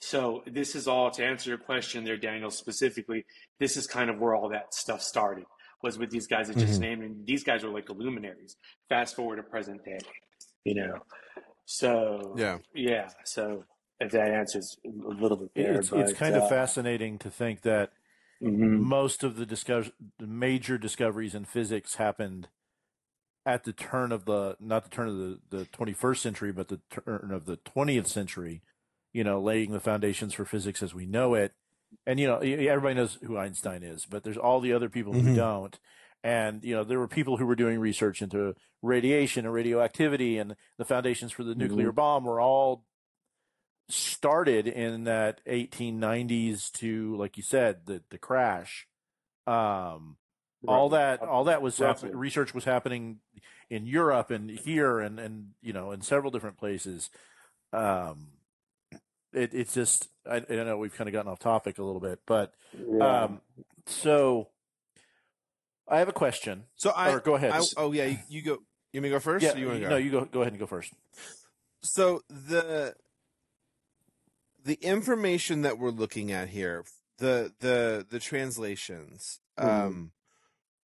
[0.00, 2.50] So this is all to answer your question there, Daniel.
[2.50, 3.24] Specifically,
[3.58, 5.44] this is kind of where all that stuff started.
[5.82, 6.82] Was with these guys that just Mhm.
[6.82, 8.56] named, and these guys were like the luminaries.
[8.88, 9.98] Fast forward to present day,
[10.64, 11.04] you know.
[11.64, 12.58] So Yeah.
[12.74, 13.10] yeah.
[13.24, 13.64] So
[14.02, 17.62] if that answers a little bit there, it's it's kind uh, of fascinating to think
[17.62, 17.92] that
[18.42, 18.80] mhm.
[18.80, 19.46] most of the
[20.18, 22.48] the major discoveries in physics happened
[23.44, 26.80] at the turn of the not the turn of the, the 21st century but the
[26.90, 28.62] turn of the 20th century
[29.12, 31.52] you know laying the foundations for physics as we know it
[32.06, 35.22] and you know everybody knows who einstein is but there's all the other people who
[35.22, 35.36] Mhm.
[35.36, 35.78] don't
[36.22, 40.54] and you know there were people who were doing research into radiation and radioactivity and
[40.78, 42.84] the foundations for the nuclear bomb were all
[43.88, 48.86] started in that 1890s to like you said the the crash
[49.46, 50.16] um
[50.66, 51.18] all Right.
[51.20, 51.80] that all that was
[52.12, 53.18] research was happening
[53.68, 57.10] in Europe and here and and you know in several different places
[57.72, 58.28] um
[59.32, 62.20] it it's just I, I know we've kind of gotten off topic a little bit
[62.26, 63.22] but Yeah.
[63.24, 63.40] um
[63.86, 64.48] so
[65.88, 68.58] I have a question So I, or go ahead I oh yeah, you, you go.
[68.92, 69.42] You want me to go first?
[69.42, 69.90] yeah or you want to go?
[69.90, 70.92] no you go go ahead and go first
[71.82, 72.94] so the
[74.64, 76.84] the information that we're looking at here
[77.18, 79.64] the the the translations Mhm.
[79.68, 80.12] um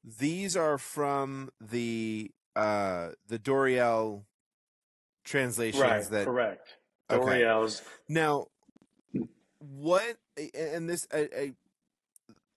[0.05, 4.25] these are from the uh the Doreal
[5.25, 6.05] translations right.
[6.11, 6.77] that correct.
[7.11, 7.41] Okay.
[7.41, 8.47] Doreal's now
[9.59, 10.17] what
[10.55, 11.53] and this I, I,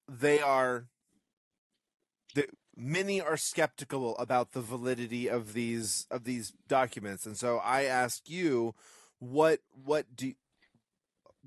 [0.08, 0.86] they are
[2.36, 7.84] they, many are skeptical about the validity of these of these documents, and so I
[7.84, 8.76] ask you,
[9.20, 10.34] what what do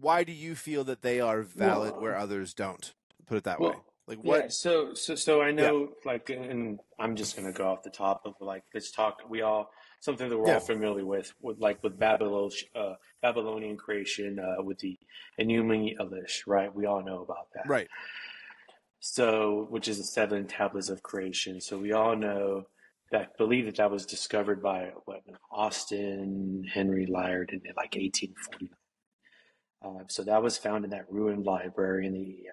[0.00, 2.92] why do you feel that they are valid Well, where others don't?
[3.26, 3.76] Put it that well, way.
[4.08, 4.52] Like Yeah, what?
[4.52, 8.34] so so so I know like and I'm just gonna go off the top of
[8.40, 10.54] like let's talk we all something that we're Yeah.
[10.54, 14.98] all familiar with with like with Babylon uh, Babylonian creation uh, with the
[15.40, 16.74] Enuma Elish, right?
[16.74, 17.68] We all know about that.
[17.68, 17.88] Right.
[19.00, 21.60] So which is the seven tablets of creation.
[21.60, 22.66] So we all know
[23.12, 28.70] that believe that that was discovered by what Austen Henry Layard in like 1849.
[29.84, 32.44] Uh, so that was found in that ruined library in the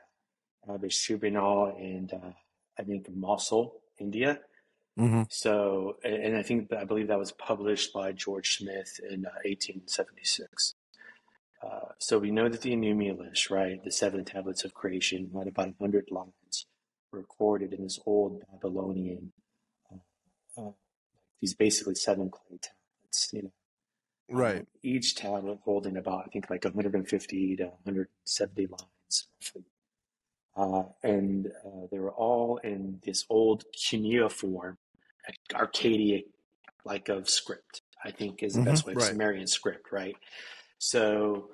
[0.68, 2.32] uh, Shubinal and uh,
[2.78, 4.40] I think Mosul, India.
[4.98, 5.24] Mm-hmm.
[5.30, 10.76] So, and I think I believe that was published by George Smith in uh, 1876.
[11.62, 15.48] Uh, so we know that the Enuma Elish, right, the seven tablets of creation, had
[15.48, 16.66] about 100 lines
[17.12, 19.32] recorded in this old Babylonian,
[19.92, 20.72] uh, uh,
[21.42, 23.52] these basically seven clay tablets, you know,
[24.30, 24.60] Right.
[24.60, 29.64] um, each tablet holding about, I think, like 150 to 170 lines, roughly.
[30.56, 34.78] Uh, and uh, they were all in this old cuneiform,
[35.54, 36.26] archaic,
[36.84, 37.82] like of script.
[38.04, 39.08] I think is the best way, right.
[39.08, 40.16] Sumerian script, right?
[40.78, 41.50] So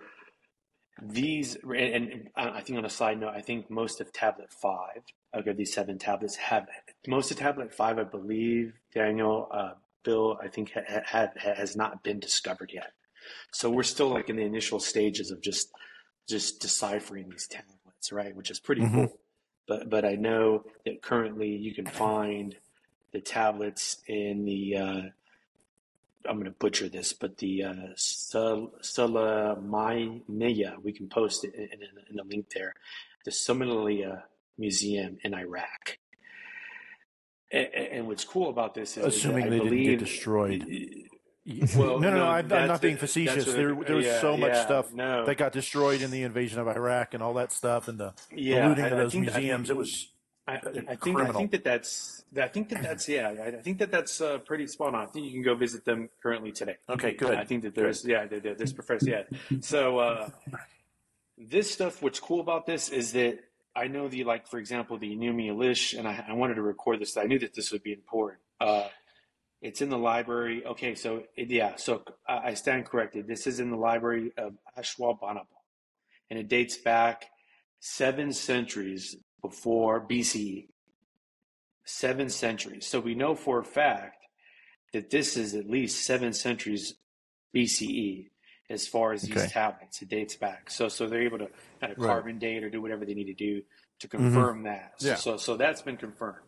[1.01, 5.01] these, and, and I think on a side note, I think most of tablet five,
[5.35, 6.67] okay, these seven tablets have
[7.07, 9.71] most of tablet five, I believe, Daniel, uh,
[10.05, 12.93] Bill, I think ha- ha- has not been discovered yet.
[13.51, 15.71] So we're still like in the initial stages of just
[16.29, 18.35] just deciphering these tablets, right?
[18.35, 18.93] Which is pretty Mhm.
[18.93, 19.19] cool.
[19.67, 22.55] But but I know that currently you can find
[23.11, 25.01] the tablets in the uh,
[26.27, 31.81] I'm going to butcher this, but the uh, Sulaymaniyah, we can post it in, in,
[32.09, 32.73] in the link there,
[33.25, 34.23] the Somalia
[34.57, 35.99] Museum in Iraq.
[37.55, 40.65] And, and what's cool about this is, Assuming they didn't get destroyed.
[41.77, 43.45] Well, no, no, no, I'm, I'm not being facetious.
[43.45, 45.25] That's what- There, there was yeah, so much yeah, stuff no.
[45.27, 48.37] that got destroyed in the invasion of Iraq and all that stuff, and the, the
[48.67, 49.69] looting I- of those I think- museums.
[49.69, 50.07] it was
[50.47, 53.77] I, I think I think that that's I think that that's yeah I, I think
[53.77, 55.03] that that's uh, pretty spot on.
[55.03, 56.77] I think you can go visit them currently today.
[56.89, 57.13] okay.
[57.13, 57.35] Good.
[57.35, 59.23] I think that there's yeah there, there- there's professor yeah.
[59.61, 60.29] So uh,
[61.37, 62.01] this stuff.
[62.01, 63.39] What's cool about this is that
[63.75, 66.99] I know the like for example the Enuma Elish, and I, I wanted to record
[66.99, 67.17] this.
[67.17, 68.41] I knew that this would be important.
[68.59, 68.87] Uh,
[69.61, 70.65] it's in the library.
[70.65, 73.27] Okay, so it, yeah, so I I stand corrected.
[73.27, 75.47] This is in the library of Ashurbanipal,
[76.29, 77.25] and it dates back
[77.79, 80.67] seven centuries before BCE.
[81.87, 82.87] Seven centuries.
[82.87, 84.25] So we know for a fact
[84.91, 86.95] that this is at least seven centuries
[87.55, 88.29] BCE
[88.69, 89.47] as far as these Okay.
[89.47, 90.01] tablets.
[90.01, 90.69] It dates back.
[90.69, 91.49] So so they're able to
[91.79, 92.07] kind of Right.
[92.07, 93.63] carbon date or do whatever they need to do
[93.99, 94.93] to confirm that.
[95.01, 95.15] So, Yeah.
[95.15, 96.39] so so that's been confirmed.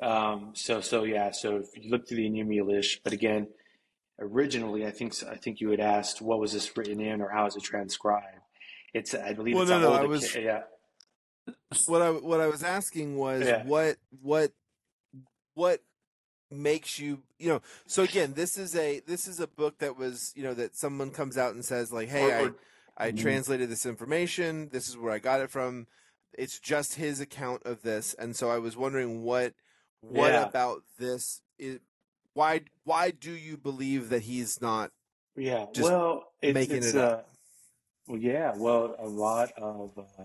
[0.00, 1.30] Um, so so yeah.
[1.32, 3.48] So if you look through the Enuma Elish, but again,
[4.18, 7.46] originally I think I think you had asked what was this written in or how
[7.46, 8.26] is it transcribed.
[8.94, 10.62] It's I believe Well, it's no, a no, I was- yeah
[11.86, 13.64] What I what I was asking was Yeah.
[13.64, 14.52] what what
[15.54, 15.82] what
[16.50, 20.32] makes you you know so again this is a this is a book that was
[20.34, 22.54] you know that someone comes out and says like hey Or- or-
[22.96, 23.20] I I Mhm.
[23.20, 25.86] translated this information this is where I got it from
[26.32, 29.52] it's just his account of this and so I was wondering what
[30.00, 30.48] what Yeah.
[30.48, 31.80] about this is
[32.32, 34.90] why why do you believe that he's not
[35.36, 37.20] Yeah, just well, it's, making it's it up.
[37.20, 37.22] uh,
[38.08, 40.24] well, yeah, well, a lot of uh,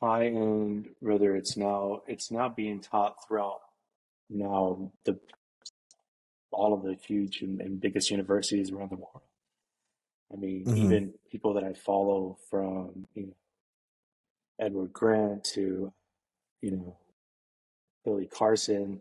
[0.00, 3.60] high-end, whether it's now, it's now being taught throughout
[4.30, 5.18] now the
[6.50, 9.22] all of the huge and, and biggest universities around the world.
[10.32, 10.76] I mean, Mhm.
[10.78, 13.34] even people that I follow from, you know,
[14.60, 15.92] Edward Grant to,
[16.62, 16.96] you know,
[18.04, 19.00] Billy Carson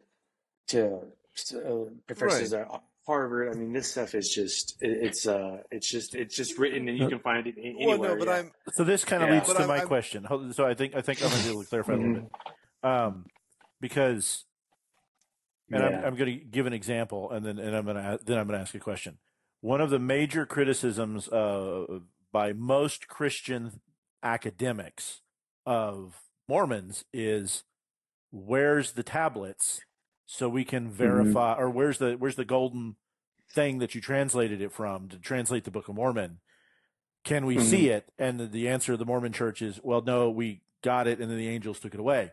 [0.68, 0.96] to
[1.56, 2.68] uh, professors at
[3.06, 3.54] Harvard.
[3.56, 6.98] I mean, this stuff is just it, it's uh it's just it's just written and
[6.98, 7.98] you can find it a- anywhere.
[8.00, 8.36] well no but yeah.
[8.36, 9.36] I'm So this kind of Yeah.
[9.36, 10.26] leads But to I'm- my I'm- question.
[10.54, 12.32] So I think I think I'm going to clarify a little bit,
[12.90, 13.26] um,
[13.82, 14.46] because,
[15.72, 18.38] and I'm, I'm going to give an example, and then and I'm going to then
[18.38, 19.18] I'm going to ask a question.
[19.62, 21.86] One of the major criticisms uh,
[22.32, 23.80] by most Christian
[24.22, 25.22] academics
[25.66, 27.64] of Mormons is
[28.32, 29.82] where's the tablets
[30.26, 32.96] so we can verify, or where's the where's the golden
[33.54, 36.40] thing that you translated it from to translate the Book of Mormon?
[37.24, 37.62] Can we Mhm.
[37.62, 38.12] see it?
[38.18, 41.32] And the, the answer of the Mormon Church is, well, no, we got it, and
[41.32, 42.32] then the angels took it away.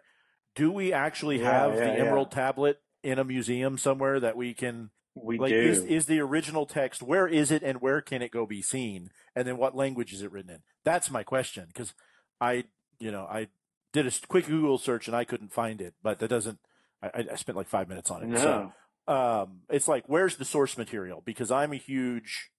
[0.56, 2.04] Do we actually Yeah, have yeah, the yeah.
[2.04, 4.90] Emerald Tablet in a museum somewhere that we can?
[5.14, 5.58] we like, do.
[5.58, 7.02] is is the original text?
[7.02, 9.10] Where is it, and where can it go be seen?
[9.34, 10.62] And then what language is it written in?
[10.84, 11.94] That's my question because
[12.40, 12.64] I,
[12.98, 13.48] you know, I
[13.92, 16.58] did a quick Google search and I couldn't find it, but that doesn't
[17.02, 18.28] I, I spent like five minutes on it.
[18.28, 18.72] No.
[19.06, 21.22] So um, it's like, where's the source material?
[21.24, 22.50] Because I'm a huge,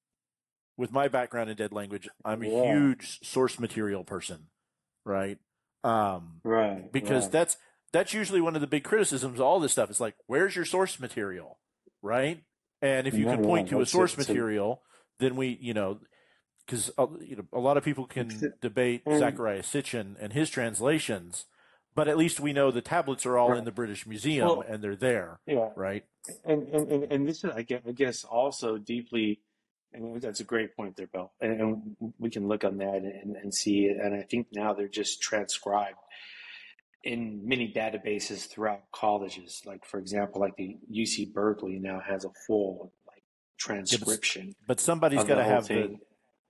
[0.77, 2.73] with my background in dead language, I'm a Yeah.
[2.73, 4.47] huge source material person,
[5.05, 5.37] right?
[5.83, 6.91] Um, Right.
[6.91, 7.31] because right.
[7.31, 7.57] that's
[7.91, 9.89] that's usually one of the big criticisms of all this stuff.
[9.89, 11.57] It's like, where's your source material,
[12.01, 12.41] right?
[12.81, 13.89] And if you can point to a it.
[13.89, 14.81] source material,
[15.19, 15.99] then we, you know,
[16.65, 20.49] because uh, you know, a lot of people can debate and- Zecharia Sitchin and his
[20.49, 21.45] translations,
[21.93, 23.59] but at least we know the tablets are all Right.
[23.59, 25.69] in the British Museum Well- and they're there, yeah.
[25.75, 26.05] right?
[26.45, 29.41] And, and, and, and this is, I guess, I guess also deeply,
[29.91, 31.31] and that's a great point there, Bill.
[31.41, 33.97] And, and we can look on that and, and see it.
[33.99, 35.97] And I think now they're just transcribed
[37.03, 39.61] in many databases throughout colleges.
[39.65, 43.23] Like, for example, like the UC Berkeley now has a full like
[43.57, 45.99] transcription But somebody's got to have the, thing.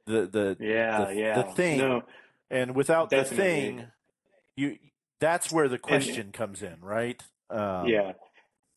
[0.07, 1.41] the the yeah, the- yeah.
[1.41, 1.77] the thing.
[1.77, 2.03] No,
[2.49, 3.87] and without the thing,
[4.55, 4.77] you
[5.19, 7.21] that's where the question comes in, right?
[7.49, 8.13] Um, yeah.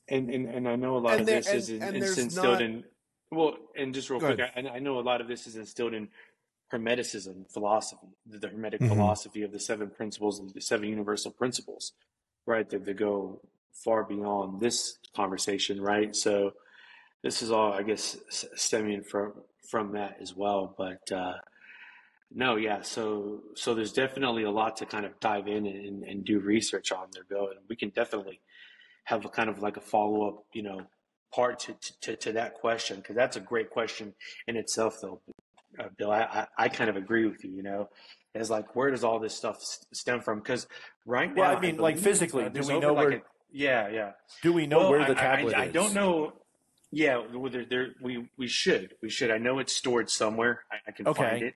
[0.08, 2.18] And, and and I know a lot of there- this is, and- in, and is
[2.18, 2.84] instilled not- in
[3.30, 5.92] well, and just real Go quick, I, I know a lot of this is instilled
[5.92, 6.08] in
[6.74, 8.88] Hermeticism philosophy, the, Hermetic Mhm.
[8.88, 11.92] philosophy of the seven principles and the seven universal principles,
[12.46, 12.68] right?
[12.68, 13.40] That, that go
[13.72, 16.14] far beyond this conversation, right?
[16.16, 16.54] So
[17.22, 18.16] this is all, I guess,
[18.56, 19.32] stemming from
[19.70, 20.74] from that as well.
[20.76, 21.34] But uh,
[22.30, 22.82] no, yeah.
[22.82, 26.92] So so there's definitely a lot to kind of dive in and, and do research
[26.92, 28.40] on there, Bill, and we can definitely
[29.04, 30.80] have a kind of like a follow up, you know,
[31.32, 34.14] part to to, to that question because that's a great question
[34.48, 35.20] in itself, though,
[35.78, 36.10] uh, Bill.
[36.10, 37.50] I, I I kind of agree with you.
[37.50, 37.88] You know,
[38.34, 40.38] as like where does all this stuff s- stem from?
[40.38, 40.66] Because
[41.06, 43.88] right Well, now, I mean, like, physically, uh, do we know like where- a- yeah,
[43.88, 44.12] yeah.
[44.42, 46.32] Do we know Well, where the I- I- tablet I, don't know.
[46.90, 49.30] Yeah, whether there we we should we should.
[49.30, 50.64] I know it's stored somewhere.
[50.70, 51.22] I, I can Okay.
[51.22, 51.54] find it.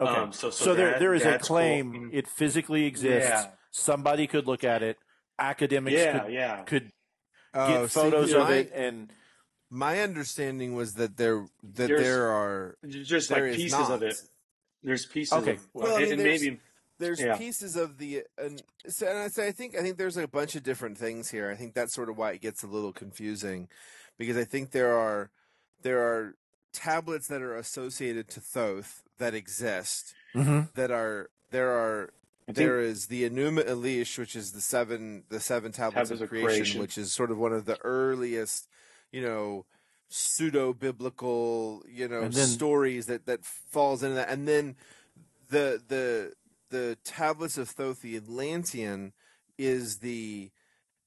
[0.00, 0.10] Okay.
[0.20, 1.56] Um, so so so, there, that- there is a that's cool.
[1.56, 2.10] claim Mm.
[2.14, 3.28] it physically exists.
[3.30, 3.50] Yeah.
[3.72, 4.96] Somebody could look at it.
[5.38, 6.62] Academics Yeah, could, yeah.
[6.64, 6.92] could
[7.54, 9.12] Oh, get see, photos of my- it and
[9.70, 14.02] My understanding was that there that There's- there are Just there like is pieces of
[14.02, 14.20] it.
[14.82, 15.32] There's pieces.
[15.32, 15.52] Okay.
[15.52, 16.60] Of, Well, I mean, and maybe
[16.98, 17.36] there's Yeah.
[17.36, 20.56] pieces of the and so, and I say I think I think there's a bunch
[20.56, 21.50] of different things here.
[21.50, 23.68] I think that's sort of why it gets a little confusing
[24.18, 25.30] because I think there are
[25.82, 26.34] there are
[26.72, 30.62] tablets that are associated to Thoth that exist mm-hmm.
[30.74, 32.12] that are there are
[32.52, 36.22] think there is the Enuma Elish, which is the seven the seven tablets Tablets of
[36.22, 36.80] of creation, creation.
[36.80, 38.68] which is sort of one of the earliest,
[39.12, 39.66] you know,
[40.08, 44.28] pseudo biblical, you know, then- stories that that falls into that.
[44.28, 44.76] And then
[45.48, 46.34] the the
[46.70, 49.12] the tablets of Thoth the Atlantean
[49.58, 50.50] is the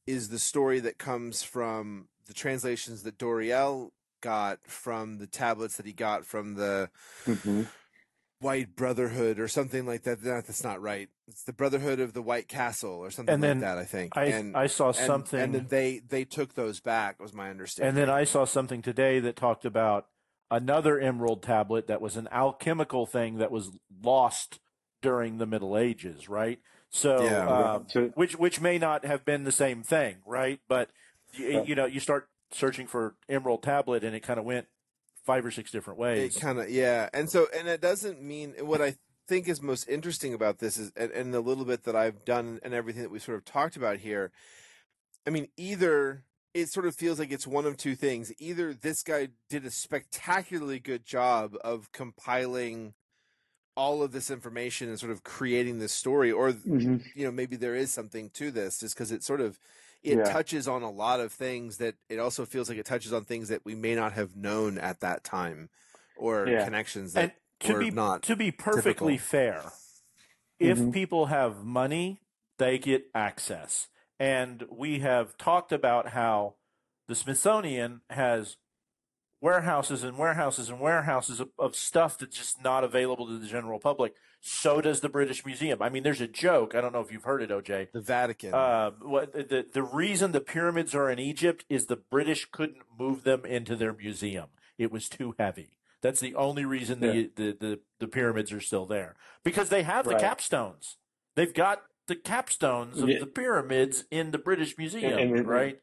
[0.05, 5.85] is the story that comes from the translations that Doreal got from the tablets that
[5.85, 6.89] he got from the
[7.25, 7.67] Mhm.
[8.43, 10.21] White Brotherhood or something like that.
[10.21, 11.09] No, that's not right.
[11.27, 13.77] It's the Brotherhood of the White Castle or something And like then that.
[13.77, 14.15] I think.
[14.15, 17.19] I, and, I saw and- something and then they they took those back.
[17.21, 17.89] Was my understanding.
[17.89, 20.07] And then I saw something today that talked about
[20.51, 23.71] another emerald tablet that was an alchemical thing that was
[24.03, 24.59] lost
[25.01, 26.59] during the Middle Ages, right?
[26.89, 27.47] So, Yeah.
[27.47, 30.59] Um, so- which which may not have been the same thing, right?
[30.67, 30.89] But
[31.33, 34.67] you, you know, you start searching for emerald tablet, and it kind of went
[35.23, 36.35] five or six different ways.
[36.35, 38.95] it kind of yeah and so and it doesn't mean what i
[39.27, 42.59] think is most interesting about this is and, and the little bit that i've done
[42.63, 44.31] and everything that we sort of talked about here
[45.25, 49.01] i mean either it sort of feels like it's one of two things either this
[49.01, 52.93] guy did a spectacularly good job of compiling
[53.75, 57.03] all of this information and sort of creating this story or Mhm.
[57.15, 59.57] you know maybe there is something to this just because it sort of
[60.03, 60.31] it Yeah.
[60.31, 63.47] touches on a lot of things that it also feels like it touches on things
[63.49, 65.69] that we may not have known at that time
[66.15, 66.65] or Yeah.
[66.65, 69.25] connections and that to were be not to be perfectly typical.
[69.27, 69.71] fair,
[70.59, 70.93] if Mhm.
[70.93, 72.21] people have money,
[72.57, 73.87] they get access.
[74.19, 76.55] And we have talked about how
[77.07, 78.57] the Smithsonian has
[79.43, 83.77] warehouses and warehouses and warehouses of, of stuff that's just not available to the general
[83.79, 84.13] public.
[84.39, 85.81] So does the British Museum.
[85.81, 86.75] I mean, there's a joke.
[86.75, 87.91] I don't know if you've heard it, OJ.
[87.91, 88.53] the Vatican.
[88.53, 93.23] Uh, what the the reason the pyramids are in Egypt is the British couldn't move
[93.23, 94.47] them into their museum.
[94.77, 95.69] It was too heavy.
[96.01, 100.03] That's the only reason the, the, the, the pyramids are still there because they have
[100.05, 100.21] the Right.
[100.23, 100.95] capstones.
[101.35, 103.19] They've got the capstones of Yeah.
[103.19, 105.79] the pyramids in the British Museum, And- and- right?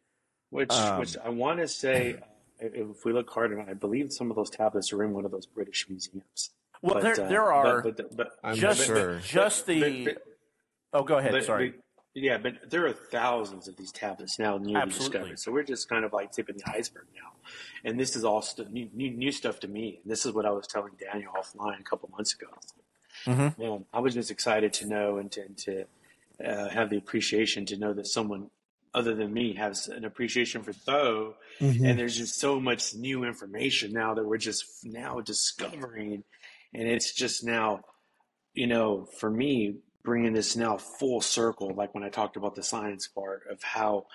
[0.50, 2.18] Which, Um, which I want to say,
[2.60, 5.30] if we look hard enough, I believe some of those tablets are in one of
[5.30, 6.50] those British museums.
[6.82, 9.18] Well, But, there uh, there are but, but, but, I'm just sure.
[9.20, 10.04] just the.
[10.04, 10.22] but-
[10.92, 11.32] oh, go ahead.
[11.32, 11.70] but- Sorry.
[11.70, 11.80] but-
[12.12, 15.18] yeah, but there are thousands of these tablets now newly Absolutely.
[15.20, 15.38] discovered.
[15.38, 17.30] So we're just kind of like tipping the iceberg now.
[17.84, 20.00] And this is all stu- new, new, new stuff to me.
[20.02, 22.48] And this is what I was telling Daniel offline a couple months ago.
[23.26, 23.56] Mhm.
[23.58, 25.84] Man, I was just excited to know and to, and to
[26.44, 28.50] uh, have the appreciation to know that someone
[28.94, 31.34] other than me has an appreciation for Thoth.
[31.60, 31.84] Mm-hmm.
[31.84, 36.24] and there's just so much new information now that we're just now discovering,
[36.72, 37.82] and it's just now,
[38.54, 42.62] you know, for me bringing this now full circle, like when I talked about the
[42.62, 44.06] science part of how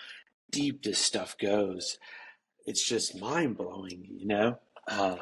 [0.52, 2.00] deep this stuff goes,
[2.66, 4.58] it's just mind blowing, you know.
[4.88, 5.18] Uh,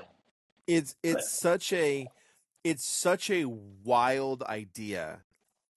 [0.66, 2.08] it's but it's such a
[2.64, 3.46] it's such a
[3.84, 5.20] wild idea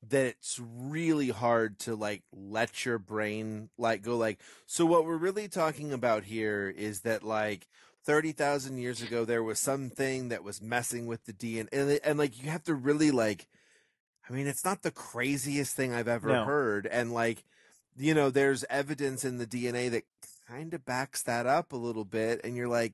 [0.08, 5.16] that it's really hard to like let your brain like go like so what we're
[5.16, 7.66] really talking about here is that like
[8.04, 12.40] 30,000 years ago there was something that was messing with the DNA and, and like
[12.42, 13.46] you have to really like
[14.28, 16.44] I mean it's not the craziest thing I've ever No.
[16.44, 17.44] heard and like
[17.96, 20.04] you know there's evidence in the DNA that
[20.48, 22.92] kind of backs that up a little bit and you're like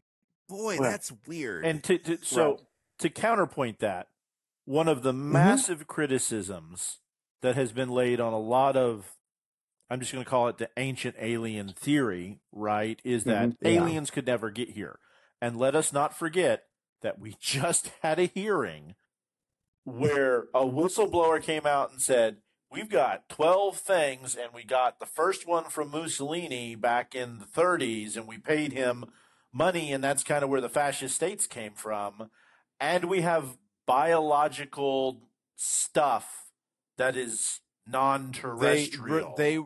[0.48, 2.60] boy that's weird And to, to so Right.
[3.00, 4.08] to counterpoint that,
[4.64, 5.32] one of the mm-hmm.
[5.32, 7.00] massive criticisms
[7.42, 9.16] that has been laid on a lot of
[9.90, 12.98] I'm just going to call it the ancient alien theory, right?
[13.04, 13.56] Is that Mhm.
[13.60, 13.68] Yeah.
[13.82, 14.98] aliens could never get here.
[15.38, 16.64] And let us not forget
[17.02, 18.94] that we just had a hearing
[19.84, 22.38] where a whistleblower came out and said,
[22.70, 27.44] We've got 12 things, and we got the first one from Mussolini back in the
[27.44, 29.04] 30s, and we paid him
[29.52, 32.30] money, and that's kind of where the fascist states came from.
[32.80, 35.20] And we have biological
[35.54, 36.41] stuff
[37.02, 39.28] that is non they terrestrial.
[39.28, 39.58] re- they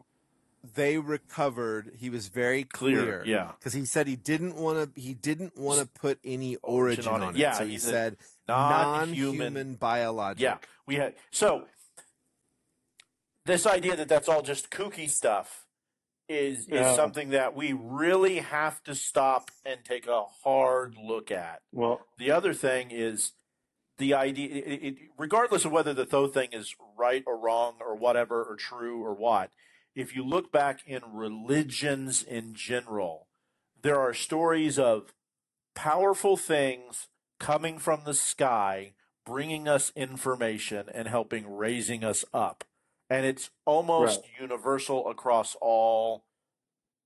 [0.74, 3.52] they recovered he was very Clear, clear yeah.
[3.58, 7.22] because he said he didn't want to he didn't want to put any origin on,
[7.22, 8.16] it, Yeah, so he he said said
[8.48, 10.56] non-human non-human biologic Yeah,
[10.86, 11.66] we had so
[13.44, 15.66] this idea that that's all just kooky stuff
[16.28, 16.96] is is Yeah.
[16.96, 21.60] something that we really have to stop and take a hard look at.
[21.72, 23.32] well, The other thing is
[23.98, 27.96] the idea, it, it, regardless of whether the Thoth thing is right or wrong or
[27.96, 29.50] whatever or true or what.
[29.94, 33.28] If you look back in religions in general,
[33.80, 35.14] there are stories of
[35.74, 38.92] powerful things coming from the sky,
[39.24, 42.64] bringing us information and helping raising us up.
[43.08, 46.24] And it's almost universal across all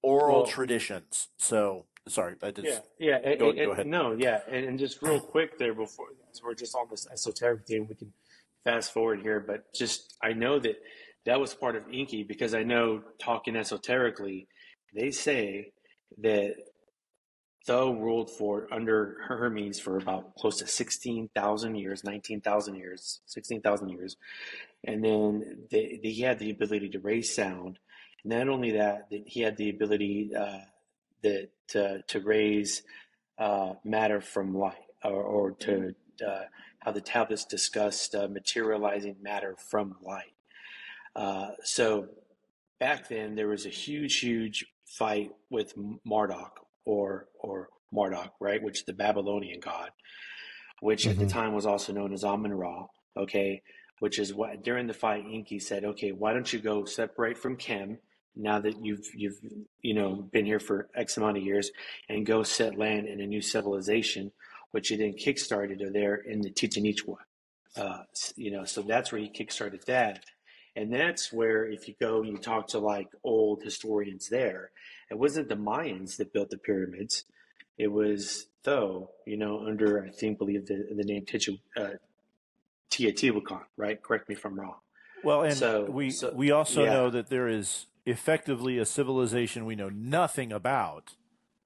[0.03, 1.29] oral Well- traditions.
[1.39, 3.17] So, sorry, I just Yeah, yeah.
[3.31, 3.87] and- Go- and- go ahead.
[3.87, 7.67] No, yeah, and, and just real quick there before, as we're just on this esoteric
[7.67, 8.13] thing, we can
[8.65, 9.41] fast forward here.
[9.41, 10.77] But just I know that
[11.27, 14.49] that was part of Enki because I know talking esoterically,
[14.95, 15.73] they say
[16.19, 16.57] that
[17.67, 23.21] Thoth ruled for under Hermes for about close to sixteen thousand years, nineteen thousand years,
[23.27, 24.17] sixteen thousand years,
[24.85, 27.79] and then they, they, he had the ability to raise sound.
[28.25, 30.59] Not only that, that he had the ability uh,
[31.23, 32.83] that to, to raise
[33.39, 35.95] uh, matter from light, or, or to
[36.27, 36.43] uh,
[36.81, 40.35] how the tablets discussed uh, materializing matter from light.
[41.17, 42.09] Uh, so
[42.79, 48.81] back then, there was a huge, huge fight with Marduk, or or Marduk, right, which
[48.81, 49.91] is the Babylonian god,
[50.81, 51.33] which at the Mhm.
[51.33, 52.87] time was also known as Amun Ra.
[53.17, 53.63] Okay,
[53.99, 57.57] which is what during the fight, Enki said, "Okay, why don't you go separate from
[57.57, 57.99] Khem?"
[58.37, 59.39] Now that you've you've
[59.83, 61.71] you know been here for X amount of years,
[62.09, 64.31] and go set land in a new civilization,
[64.71, 66.87] which you then kickstarted there in the Chichen
[67.77, 68.03] Uh,
[68.37, 70.25] you know, so that's where he kickstarted that,
[70.77, 74.71] and that's where if you go and you talk to like old historians there,
[75.11, 77.25] it wasn't the Mayans that built the pyramids,
[77.79, 81.91] it was Thoth, you know, under I think believe the the name Titu, uh,
[82.91, 84.01] Teotihuacan, right?
[84.03, 84.77] Correct me if I'm wrong.
[85.23, 86.93] Well, and So- we so- we also yeah.
[86.95, 91.13] know that there is effectively a civilization we know nothing about,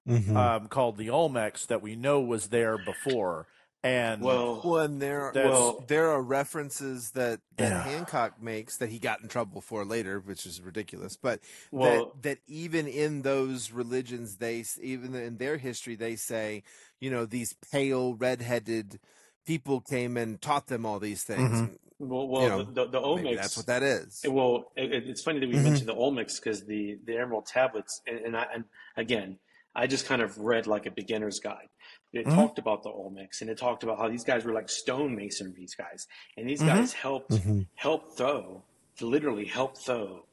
[0.06, 0.36] Mhm.
[0.36, 3.46] um, called the Olmecs that we know was there before.
[3.82, 7.82] And Well, well and there well there are references that that Yeah.
[7.82, 12.22] hancock makes that he got in trouble for later which is ridiculous but well, that
[12.22, 16.62] that even in those religions they even in their history they say
[17.00, 18.98] you know these pale red-headed
[19.46, 21.78] people came and taught them all these things Mhm.
[21.98, 23.36] well, well, you know, the, the, the Olmecs.
[23.36, 25.62] that's what that is Well, it, it- it's funny that we Mhm.
[25.64, 28.64] mentioned the Olmecs because the the Emerald tablets, and, and I and
[28.96, 29.38] again,
[29.74, 31.68] I just kind of read like a beginner's guide.
[32.12, 32.34] It Mhm.
[32.34, 35.52] talked about the Olmecs, and it talked about how these guys were like stonemason.
[35.56, 36.66] These guys, and these Mhm.
[36.66, 37.66] guys helped Mhm.
[37.74, 38.62] help Thoth,
[39.00, 40.26] literally help Thoth,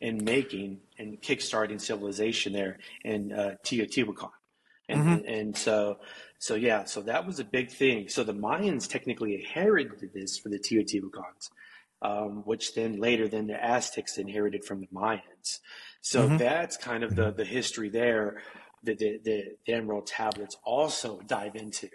[0.00, 4.30] in making and kickstarting civilization there in uh, Teotihuacan.
[4.88, 5.12] And, Mhm.
[5.12, 5.98] and, and so,
[6.38, 8.08] so yeah, so that was a big thing.
[8.08, 11.50] So the Mayans technically inherited this for the Teotihuacans,
[12.02, 15.58] um, which then later, then the Aztecs inherited from the Mayans.
[16.00, 16.38] So Mhm.
[16.38, 18.42] that's kind of the, the history there
[18.84, 21.90] that the, the, the Emerald tablets also dive into.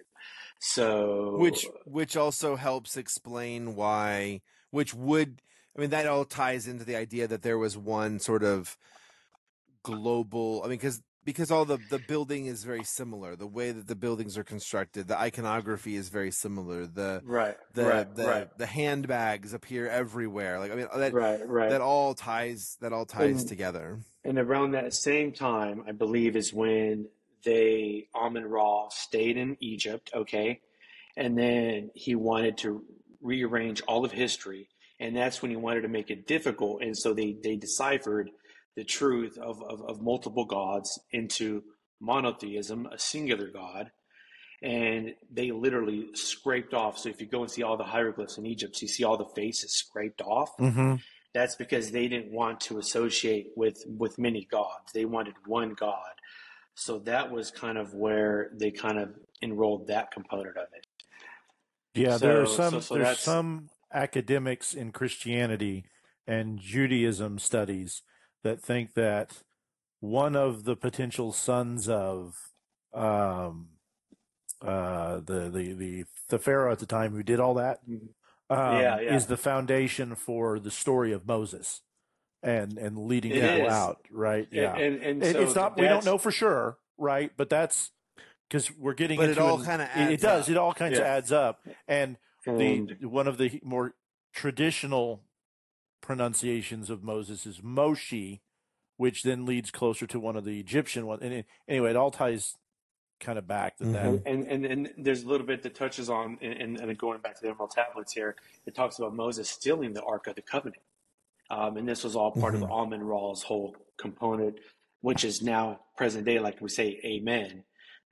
[0.59, 4.39] So, which which also helps explain why
[4.71, 5.41] which would
[5.75, 8.77] i mean that all ties into the idea that there was one sort of
[9.83, 10.61] global.
[10.63, 13.35] I mean, because because all the the building is very similar.
[13.35, 16.85] The way that the buildings are constructed, the iconography is very similar.
[16.85, 20.59] The right, the right, the, right, the handbags appear everywhere.
[20.59, 21.69] Like I mean, that right, right.
[21.69, 23.99] that all ties that all ties And- together.
[24.25, 27.09] And around that same time, I believe, is when
[27.43, 30.61] they Amun Ra stayed in Egypt, okay,
[31.17, 32.83] and then he wanted to
[33.21, 34.69] rearrange all of history,
[34.99, 38.29] and that's when he wanted to make it difficult, and so they they deciphered
[38.75, 41.63] the truth of of, of multiple gods into
[42.01, 43.91] monotheism, a singular God.
[44.61, 46.97] And they literally scraped off.
[46.97, 49.27] So if you go and see all the hieroglyphs in Egypt, you see all the
[49.35, 50.95] faces scraped off Mm-hmm.
[51.33, 56.13] that's because they didn't want to associate with with many gods they wanted one god
[56.75, 59.09] so that was kind of where they kind of
[59.41, 60.85] enrolled that component of it
[61.99, 65.85] Yeah, there are some so- so there's some academics in Christianity
[66.27, 68.01] and Judaism studies
[68.43, 69.43] that think that
[69.99, 72.35] one of the potential sons of
[72.93, 73.69] um,
[74.61, 77.99] uh, the, the the the pharaoh at the time who did all that um,
[78.79, 79.15] Yeah, yeah.
[79.15, 81.81] is the foundation for the story of Moses
[82.41, 83.73] and and leading It people is.
[83.73, 84.47] out, right?
[84.51, 87.31] Yeah, and, and, and It- so it's not we don't know for sure, right?
[87.35, 87.91] But that's
[88.49, 90.49] because we're getting But it all kinda it, it adds does up.
[90.49, 91.11] it all kinds of Yeah.
[91.13, 93.95] adds up and and- the one of the more
[94.33, 95.23] traditional
[96.03, 98.41] pronunciations of Moses is Moshe,
[98.97, 101.21] which then leads closer to one of the Egyptian ones.
[101.23, 102.55] And it, anyway, it all ties
[103.19, 104.05] kind of back to that.
[104.05, 104.21] Mhm.
[104.25, 107.41] and, and, and there's a little bit that touches on, and, and going back to
[107.41, 108.35] the Emerald Tablets here,
[108.65, 110.83] it talks about Moses stealing the Ark of the Covenant.
[111.49, 112.63] Um, and this was all part Mhm.
[112.63, 114.59] of Amun Ra's whole component,
[115.01, 117.63] which is now present day, like we say, Amen.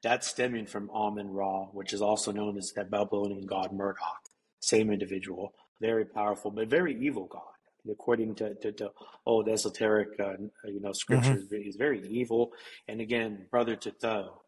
[0.01, 4.21] That's stemming from Amun Ra, which is also known as the Babylonian god Marduk.
[4.61, 7.50] Same individual, very powerful, but very evil god.
[7.89, 8.91] According to, to, to
[9.25, 10.33] old esoteric, uh,
[10.65, 12.51] you know, scriptures, he's very evil.
[12.87, 14.39] And again, brother to Thoth.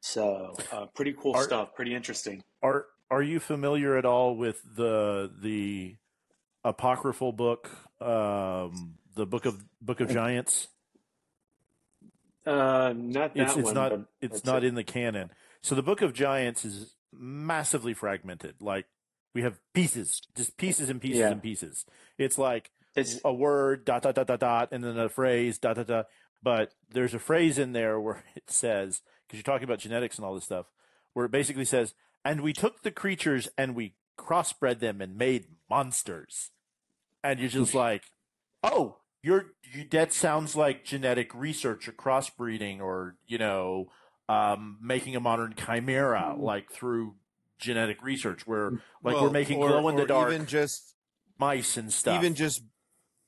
[0.00, 1.74] So, uh, pretty cool Are- stuff.
[1.74, 2.42] Pretty interesting.
[2.62, 5.96] Are are you familiar at all with the the
[6.64, 7.70] apocryphal book,
[8.00, 10.68] um, the book of Book of Giants?
[12.46, 13.74] Uh, not that it's it's one.
[13.74, 14.68] not it's not it.
[14.68, 15.30] in the canon.
[15.62, 18.54] So the Book of Giants is massively fragmented.
[18.60, 18.86] Like
[19.34, 21.30] we have pieces, just pieces and pieces Yeah.
[21.30, 21.84] and pieces.
[22.18, 22.70] It's like
[23.00, 26.06] It's a word dot dot dot dot dot and then a phrase dot dot dot.
[26.42, 30.24] But there's a phrase in there where it says because you're talking about genetics and
[30.24, 30.66] all this stuff,
[31.12, 31.94] where it basically says,
[32.24, 36.50] "And we took the creatures and we crossbred them and made monsters,"
[37.22, 38.04] and you're just like,
[38.62, 43.90] "Oh." You're, you, that sounds like genetic research or crossbreeding or, you know,
[44.30, 47.16] um, making a modern chimera, like through
[47.58, 48.70] genetic research, where
[49.02, 50.94] like Well, we're making glow in the dark even just
[51.38, 52.16] mice and stuff.
[52.16, 52.62] even just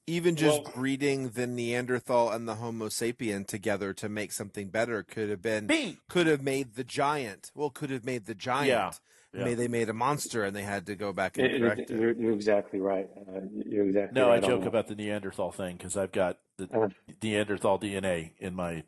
[0.06, 5.02] even just Well- breeding the Neanderthal and the Homo sapien together to make something better
[5.02, 5.98] could have been me.
[6.08, 7.50] could have made the giant.
[7.54, 8.68] Well, could have made the giant.
[8.68, 8.92] Yeah,
[9.32, 9.44] yeah.
[9.44, 11.80] May they made a monster and they had to go back and It- it- correct
[11.80, 11.90] it.
[11.90, 13.08] you're, you're exactly right.
[13.16, 16.38] Uh, you're exactly No, I right on joke about the Neanderthal thing because I've got
[16.56, 16.88] the Uh.
[17.22, 18.82] Neanderthal DNA in my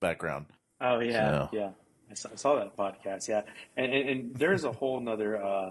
[0.00, 0.46] background.
[0.80, 1.70] Oh yeah, So- yeah.
[2.10, 3.28] I saw, I saw that podcast.
[3.28, 3.42] Yeah,
[3.76, 5.42] and, and, and there's a whole nother.
[5.42, 5.70] Uh,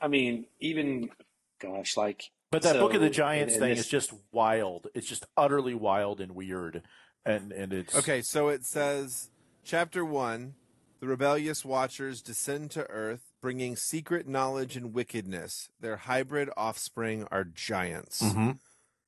[0.00, 1.10] I mean, even
[1.58, 2.30] gosh, like.
[2.52, 4.86] But that so- Book of the Giants and- and thing this- is just wild.
[4.94, 6.82] It's just utterly wild and weird,
[7.24, 9.30] and and it's Okay, so it says,
[9.64, 10.54] chapter one:
[11.00, 15.70] the rebellious watchers descend to Earth, bringing secret knowledge and wickedness.
[15.80, 18.20] Their hybrid offspring are giants.
[18.22, 18.58] Mhm.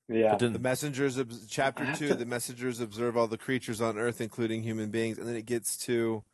[0.08, 3.98] Yeah, then- The messengers of chapter two, to- the messengers observe all the creatures on
[3.98, 6.24] earth, including human beings, and then it gets to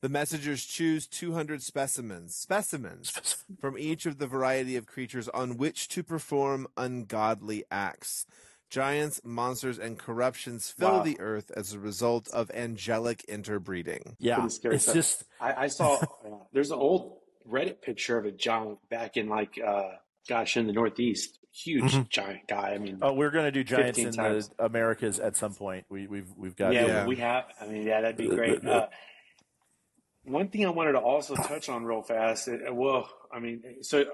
[0.00, 5.56] the messengers choose two hundred specimens, specimens from each of the variety of creatures on
[5.56, 8.26] which to perform ungodly acts.
[8.70, 11.02] Giants, monsters, and corruptions fill Wow.
[11.02, 14.14] the earth as a result of angelic interbreeding.
[14.20, 14.94] yeah, scary it's stuff.
[14.94, 15.96] just I, I saw.
[15.96, 16.04] uh,
[16.52, 17.18] there's an old
[17.50, 19.88] Reddit picture of a giant back in like, uh,
[20.28, 21.38] gosh, in the Northeast.
[21.52, 22.08] Huge Mhm.
[22.10, 22.74] giant guy.
[22.74, 24.50] I mean, oh, we're gonna do giants in times.
[24.50, 25.84] the Americas at some point.
[25.88, 27.06] We we've we've got yeah, Yeah.
[27.06, 27.46] we have.
[27.60, 28.64] I mean, yeah, that'd be great.
[28.64, 28.86] Uh,
[30.24, 32.48] one thing I wanted to also touch on real fast.
[32.48, 34.04] uh, Well, I mean, so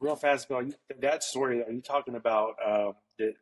[0.00, 0.62] real fast, Bill.
[1.00, 1.62] That story.
[1.62, 3.34] Are you talking about uh, that?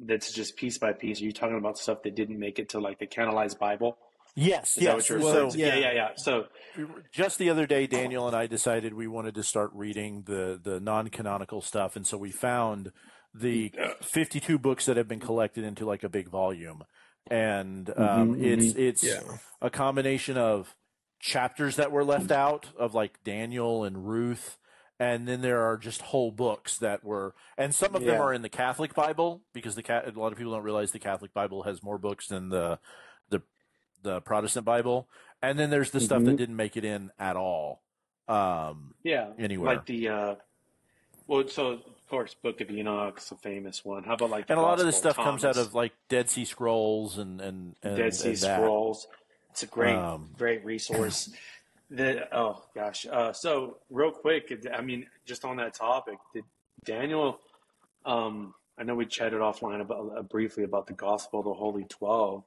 [0.00, 1.20] That's just piece by piece.
[1.20, 3.96] Are you talking about stuff that didn't make it to like the canonized Bible?
[4.34, 4.94] yes, Is yes.
[4.96, 5.66] what you're so yeah.
[5.68, 6.08] yeah, yeah, yeah.
[6.16, 6.46] So
[7.12, 10.80] just the other day, Daniel and I decided we wanted to start reading the the
[10.80, 12.90] non canonical stuff, and so we found
[13.32, 13.72] the
[14.02, 16.82] 52 books that have been collected into like a big volume,
[17.30, 19.20] and um, Mhm, it's it's Yeah.
[19.60, 20.74] a combination of
[21.28, 24.58] chapters that were left out of like Daniel and Ruth,
[25.00, 28.42] and then there are just whole books that were, and some of them are in
[28.42, 31.82] the Catholic Bible because the a lot of people don't realize the Catholic Bible has
[31.82, 32.78] more books than the
[33.30, 33.40] the
[34.02, 35.08] the Protestant Bible,
[35.40, 36.38] and then there's the stuff that Mhm.
[36.38, 37.80] didn't make it in at all.
[38.28, 39.76] Um, Yeah, Anywhere.
[39.76, 40.34] like the uh,
[41.26, 44.04] well, so of course, Book of Enoch's a famous one.
[44.04, 46.44] How about like and a lot of this stuff comes out of like Dead Sea
[46.44, 48.60] Scrolls and and, and Dead Sea and that.
[49.54, 49.62] Scrolls?
[49.62, 51.30] It's a great, Um, great resource.
[51.90, 56.44] The oh gosh, uh, so real quick, I mean, just on that topic, did
[56.82, 57.38] Daniel?
[58.06, 61.84] Um, I know we chatted offline about uh, briefly about the Gospel of the Holy
[61.84, 62.42] Twelve.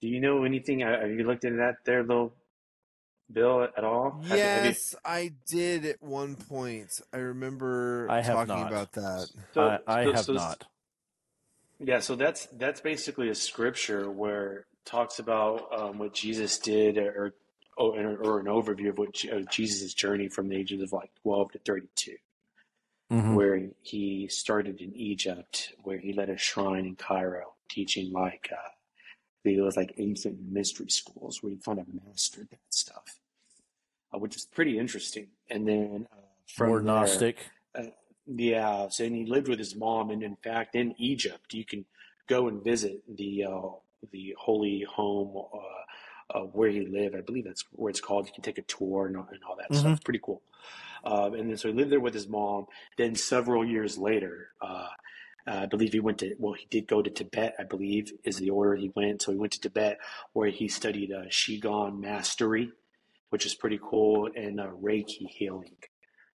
[0.00, 0.80] Do you know anything?
[0.80, 2.32] Have you looked into that there, little
[3.30, 4.22] Bill, at all?
[4.22, 6.90] Have you- have you- Yes, I did at one point.
[7.12, 8.72] I remember I have talking not.
[8.72, 9.28] about that.
[9.52, 10.66] So- I, I so- have so- not.
[11.78, 16.98] Yeah, so that's that's basically a scripture where it talks about um, what Jesus did,
[16.98, 17.34] or
[17.76, 21.52] or, or an overview of what of Jesus' journey from the ages of like twelve
[21.52, 22.16] to thirty-two,
[23.10, 23.34] Mhm.
[23.34, 28.70] where he started in Egypt, where he led a shrine in Cairo, teaching like uh,
[29.44, 33.18] it was like ancient mystery schools where he kind of mastered that stuff,
[34.14, 35.28] uh, which is pretty interesting.
[35.50, 36.16] And then uh,
[36.46, 37.50] from More there- Gnostic.
[38.26, 41.84] yeah, so and he lived with his mom, and in fact, in Egypt, you can
[42.28, 43.68] go and visit the uh,
[44.10, 47.14] the holy home uh, uh, where he lived.
[47.14, 48.26] I believe that's where it's called.
[48.26, 49.76] You can take a tour and, all- and all that Mhm.
[49.76, 50.04] stuff.
[50.04, 50.42] Pretty cool.
[51.04, 52.66] Um, and then so he lived there with his mom.
[52.96, 54.88] Then several years later, uh,
[55.46, 57.54] I believe he went to well, he did go to Tibet.
[57.58, 59.22] I believe is the order he went.
[59.22, 59.98] So he went to Tibet
[60.32, 62.70] where he studied uh, Qigong mastery,
[63.30, 65.76] which is pretty cool, and uh, Reiki healing.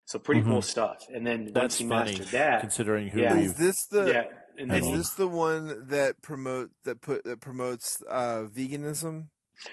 [0.05, 1.05] So pretty cool stuff.
[1.13, 3.35] And then once That's he funny, mastered that, considering who Yeah.
[3.37, 4.23] Is this the yeah,
[4.57, 9.27] and is this the one that promote that put that promotes uh, veganism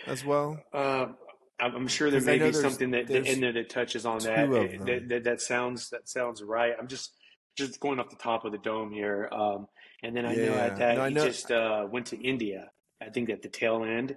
[0.06, 0.62] as well?
[0.72, 1.06] Uh,
[1.60, 4.50] I'm I'm sure there may be something that, in there that touches on that.
[4.50, 5.24] It- that, that.
[5.24, 6.72] That sounds that sounds right.
[6.78, 7.12] I'm just
[7.56, 9.28] just going off the top of the dome here.
[9.30, 9.68] Um,
[10.02, 12.70] and then I know at that No, I he know- just uh, went to India.
[13.00, 14.16] I think at the tail end,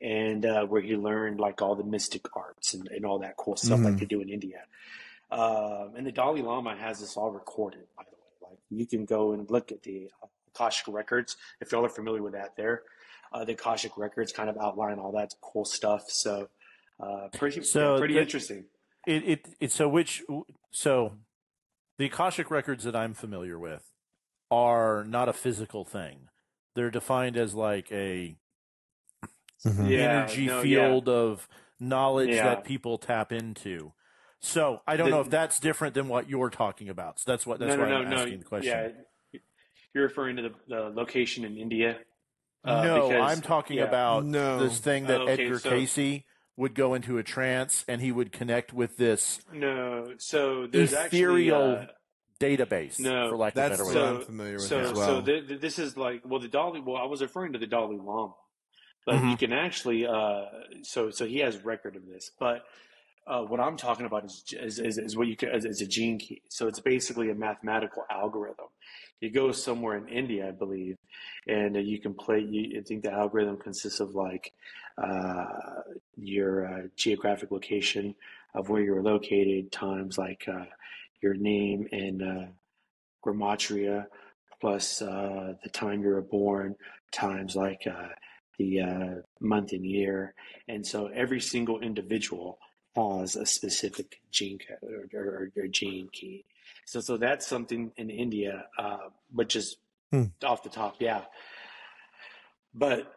[0.00, 3.56] and uh, where he learned like all the mystic arts and, and all that cool
[3.56, 3.98] stuff like Mhm.
[4.00, 4.60] they do in India.
[5.30, 8.17] Um, and the Dalai Lama has this all recorded, by the way.
[8.48, 10.10] Like you can go and look at the
[10.54, 12.56] Akashic records if y'all are familiar with that.
[12.56, 12.82] There,
[13.32, 16.04] uh, the Akashic records kind of outline all that cool stuff.
[16.08, 16.48] So,
[17.00, 18.64] uh, pretty So yeah, pretty the- interesting.
[19.06, 20.22] It, it it so which
[20.70, 21.14] so
[21.98, 23.84] the Akashic records that I'm familiar with
[24.50, 26.28] are not a physical thing.
[26.74, 28.36] They're defined as like a
[29.64, 30.62] Yeah, energy no, yeah.
[30.62, 31.48] field of
[31.80, 32.44] knowledge Yeah.
[32.54, 33.92] that people tap into.
[34.40, 37.18] So I don't The- know if that's different than what you're talking about.
[37.20, 38.38] So that's what that's no, why no, I'm no, asking no.
[38.38, 38.94] the question.
[39.32, 39.40] Yeah,
[39.94, 41.98] you're referring to the, the location in India.
[42.64, 43.84] Uh, no, because- I'm talking yeah.
[43.84, 44.60] about No.
[44.62, 46.22] this thing that Oh, okay, Edgar so- Cayce
[46.56, 51.76] would go into a trance and he would connect with this No, so there's ethereal
[51.76, 51.86] actually.
[51.86, 51.92] Uh,
[52.40, 54.00] database, No, for lack of a That's better what way.
[54.00, 55.06] So- I'm familiar with so as well.
[55.06, 57.66] so th- th- this is like well the Dalai well I was referring to the
[57.66, 58.34] Dalai Lama,
[59.06, 59.30] but Mhm.
[59.32, 60.44] you can actually uh
[60.82, 62.64] so so he has record of this, but
[63.28, 65.86] uh, what I'm talking about is is, is, is what you can, is, is a
[65.86, 66.42] gene key.
[66.48, 68.66] So it's basically a mathematical algorithm.
[69.20, 70.96] You go somewhere in India, I believe,
[71.46, 72.40] and uh, you can play.
[72.40, 74.52] You, I think the algorithm consists of like
[74.96, 75.44] uh,
[76.16, 78.14] your uh, geographic location
[78.54, 80.64] of where you're located times like uh,
[81.20, 82.46] your name and uh,
[83.24, 84.06] gematria
[84.60, 86.74] plus the time you were born
[87.12, 87.86] times like
[88.58, 90.34] the month and year.
[90.66, 92.58] And so every single individual
[92.98, 96.44] has a specific gene code or, or, or gene key.
[96.84, 99.76] So, so that's something in India, uh, but just
[100.10, 100.24] Hmm.
[100.42, 101.24] off the top, yeah.
[102.72, 103.12] But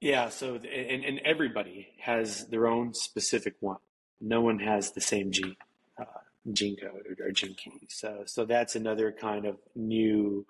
[0.00, 3.78] yeah, so and, and everybody has their own specific one.
[4.20, 5.56] No one has the same gene
[5.98, 6.04] uh,
[6.52, 7.86] gene code or, or gene key.
[7.88, 10.44] So so that's another kind of new,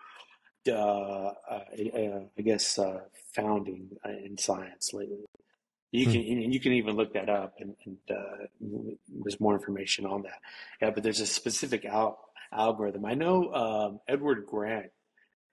[0.68, 5.24] uh, uh, uh, I guess, uh, founding uh, in science lately.
[5.94, 8.46] You can and you can even look that up, and, and uh,
[9.22, 10.40] there's more information on that.
[10.82, 12.18] Yeah, but there's a specific al-
[12.52, 13.04] algorithm.
[13.04, 14.90] I know um, Edward Grant,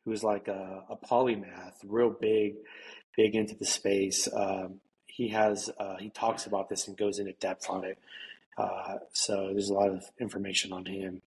[0.04, 2.56] who's like a, a polymath, real big,
[3.16, 4.28] big into the space.
[4.34, 8.00] Um, he has uh, he talks about this and goes into depth on it.
[8.58, 11.22] Uh, so there's a lot of information on him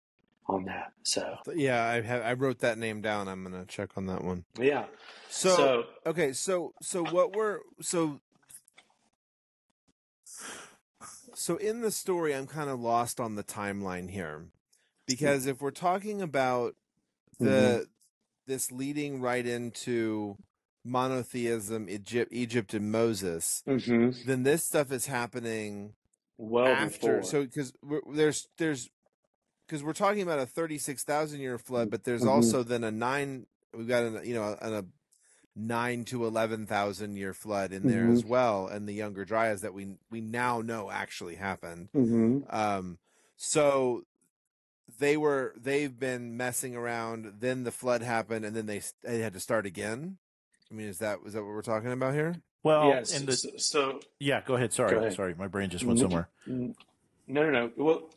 [0.46, 0.92] on that.
[1.02, 3.28] So yeah, I have I wrote that name down.
[3.28, 4.44] I'm gonna check on that one.
[4.58, 4.86] yeah.
[5.28, 8.20] So, so okay, so so what we're so
[11.34, 14.46] so in the story, I'm kind of lost on the timeline here
[15.06, 16.74] because if we're talking about
[17.38, 17.82] the Mm-hmm.
[18.46, 20.36] this leading right into
[20.84, 24.24] monotheism, Egypt, Egypt, and Moses, mhm.
[24.26, 25.94] then this stuff is happening
[26.38, 27.18] well after.
[27.18, 27.22] before.
[27.22, 27.72] So because
[28.12, 28.90] there's there's
[29.66, 32.28] because we're talking about a thirty-six thousand year flood, but there's Mhm.
[32.30, 33.46] also then a nine.
[33.74, 34.84] We've got a you know a, a
[35.54, 38.12] nine to eleven thousand year flood in there Mhm.
[38.12, 41.88] as well, and the younger dryas that we we now know actually happened.
[41.92, 42.98] hmm Um,
[43.36, 44.04] so
[44.98, 47.34] they were they've been messing around.
[47.40, 50.18] Then the flood happened, and then they they had to start again.
[50.70, 52.36] I mean, is that is that what we're talking about here?
[52.62, 53.18] Well, yes.
[53.18, 54.72] in the so, so yeah, go ahead.
[54.72, 55.14] Sorry, Go ahead.
[55.14, 56.28] sorry, my brain just went somewhere.
[56.46, 56.74] No,
[57.26, 57.70] no, no.
[57.76, 58.08] Well,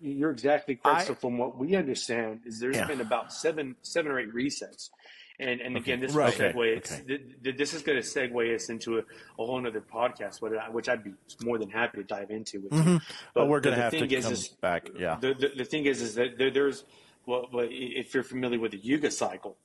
[0.00, 1.00] you're exactly correct.
[1.00, 2.86] I- so, from what we understand, is there's Yeah.
[2.86, 4.90] been about seven, seven or eight resets,
[5.38, 6.36] and and again, this Right.
[6.38, 6.76] will Okay, segue.
[6.76, 7.02] It's, okay.
[7.06, 9.04] th- th- this is going to segue us into a, a
[9.36, 10.40] whole other podcast,
[10.72, 11.12] which, I'd be
[11.42, 12.72] more than happy to dive into with.
[12.72, 12.98] Mhm.
[13.34, 14.88] But But we're going to have to is- come is- back.
[14.98, 15.16] Yeah.
[15.20, 16.84] The, the, the thing is, is that there, there's
[17.26, 19.56] well, well, if you're familiar with the Yuga cycle,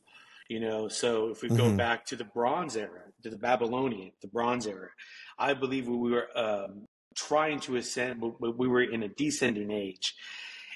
[0.48, 1.78] you know, so if we go Mhm.
[1.78, 4.90] back to the Bronze Era, to the Babylonian, the Bronze Era,
[5.38, 10.16] I believe we were um, trying to ascend, but we were in a descending age.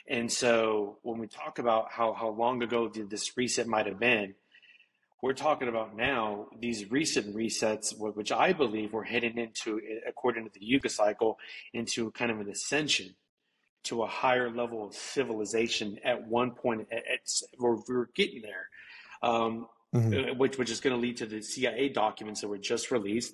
[0.08, 4.00] And so when we talk about how, how long ago did this reset might have
[4.00, 4.36] been,
[5.22, 10.52] we're talking about now these recent resets, which I believe we're heading into, according to
[10.54, 11.38] the Yuga cycle,
[11.74, 13.16] into kind of an ascension
[13.86, 16.88] to a higher level of civilization at one point.
[16.92, 17.20] At, at,
[17.60, 18.70] we're, we're getting there,
[19.22, 20.32] um, Mhm.
[20.32, 23.34] uh, which which is going to lead to the CIA documents that were just released,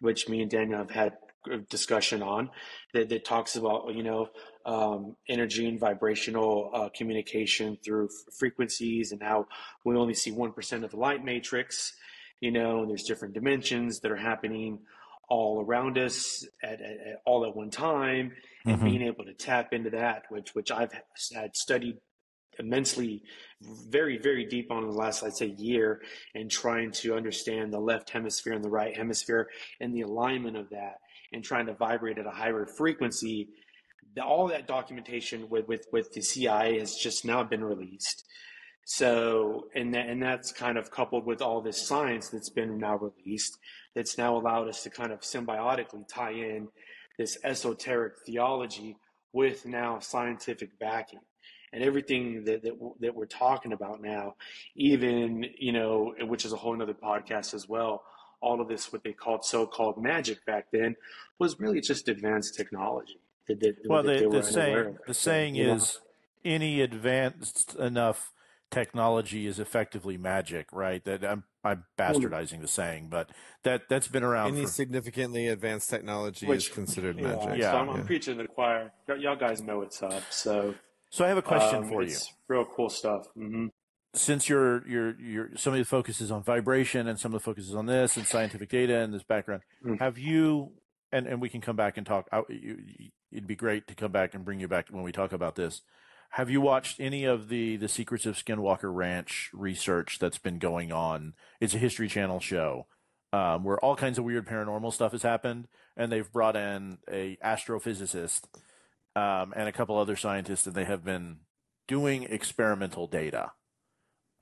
[0.00, 1.16] which me and Daniel have had
[1.50, 2.50] a discussion on,
[2.92, 4.28] that, that talks about you know
[4.66, 9.46] um, energy and vibrational uh, communication through f- frequencies and how
[9.84, 11.94] we only see one percent of the light matrix.
[12.40, 14.80] You know, and there's different dimensions that are happening
[15.28, 18.32] all around us at, at, at all at one time
[18.66, 18.84] and Mhm.
[18.84, 20.92] being able to tap into that, which which I've
[21.34, 21.98] had studied
[22.58, 23.22] immensely,
[23.60, 26.02] very very deep on in the last I'd say year,
[26.34, 29.48] and trying to understand the left hemisphere and the right hemisphere
[29.80, 30.96] and the alignment of that,
[31.32, 33.48] and trying to vibrate at a higher frequency.
[34.14, 38.24] The, all that documentation with, with with the CIA has just now been released.
[38.86, 42.96] So, and that, and that's kind of coupled with all this science that's been now
[42.98, 43.58] released,
[43.94, 46.68] that's now allowed us to kind of symbiotically tie in
[47.18, 48.96] this esoteric theology
[49.32, 51.20] with now scientific backing
[51.72, 54.34] and everything that, that that we're talking about now
[54.76, 58.02] even you know which is a whole nother podcast as well
[58.40, 60.94] all of this what they called so-called magic back then
[61.38, 65.54] was really just advanced technology that, that, Well, that the, they the saying the saying
[65.54, 66.00] you know, is
[66.44, 68.32] any advanced enough
[68.70, 71.04] technology is effectively magic, right?
[71.04, 73.30] That I'm I'm bastardizing the saying, but
[73.62, 77.58] that that's been around Any for significantly advanced technology Which- is considered yeah, magic.
[77.58, 77.70] Yeah.
[77.72, 78.02] so I'm, I'm Yeah.
[78.04, 80.74] preaching to the choir Y- y'all guys know what's up so
[81.10, 82.08] So I have a question um, for you.
[82.08, 83.68] it's real cool stuff hmm
[84.14, 87.44] Since your your your some of the focus is on vibration and some of the
[87.44, 89.98] focus is on this and scientific data and this background, Mm.
[90.00, 90.72] have you
[91.12, 92.28] and and we can come back and talk.
[92.32, 92.78] I, you,
[93.34, 95.82] it'd be great to come back and bring you back when we talk about this.
[96.30, 100.92] Have you watched any of the the Secrets of Skinwalker Ranch research that's been going
[100.92, 101.34] on?
[101.60, 102.86] It's a History Channel show
[103.32, 105.66] um, where all kinds of weird paranormal stuff has happened,
[105.96, 108.42] and they've brought in a astrophysicist
[109.16, 111.38] um, and a couple other scientists, and they have been
[111.88, 113.52] doing experimental data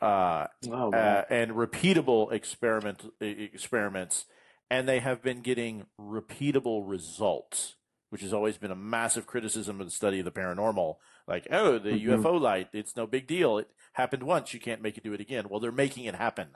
[0.03, 4.27] uh, oh, uh, and repeatable experiment experiments,
[4.71, 7.77] and they have been getting repeatable results,
[8.13, 10.97] which has always been a massive criticism of the study of the paranormal.
[11.27, 12.19] Like, oh, the Mhm.
[12.23, 13.57] UFO light, it's no big deal.
[13.57, 15.49] It happened once, you can't make it do it again.
[15.49, 16.55] Well, they're making it happen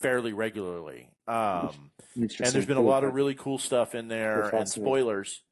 [0.00, 1.10] fairly regularly.
[1.28, 1.92] Um,
[2.46, 5.42] and there's been a lot of really cool stuff in there and spoilers.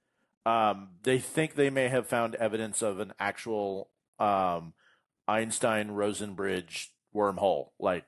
[0.47, 4.73] Um, they think they may have found evidence of an actual um,
[5.29, 8.07] Einstein Rosen bridge wormhole, like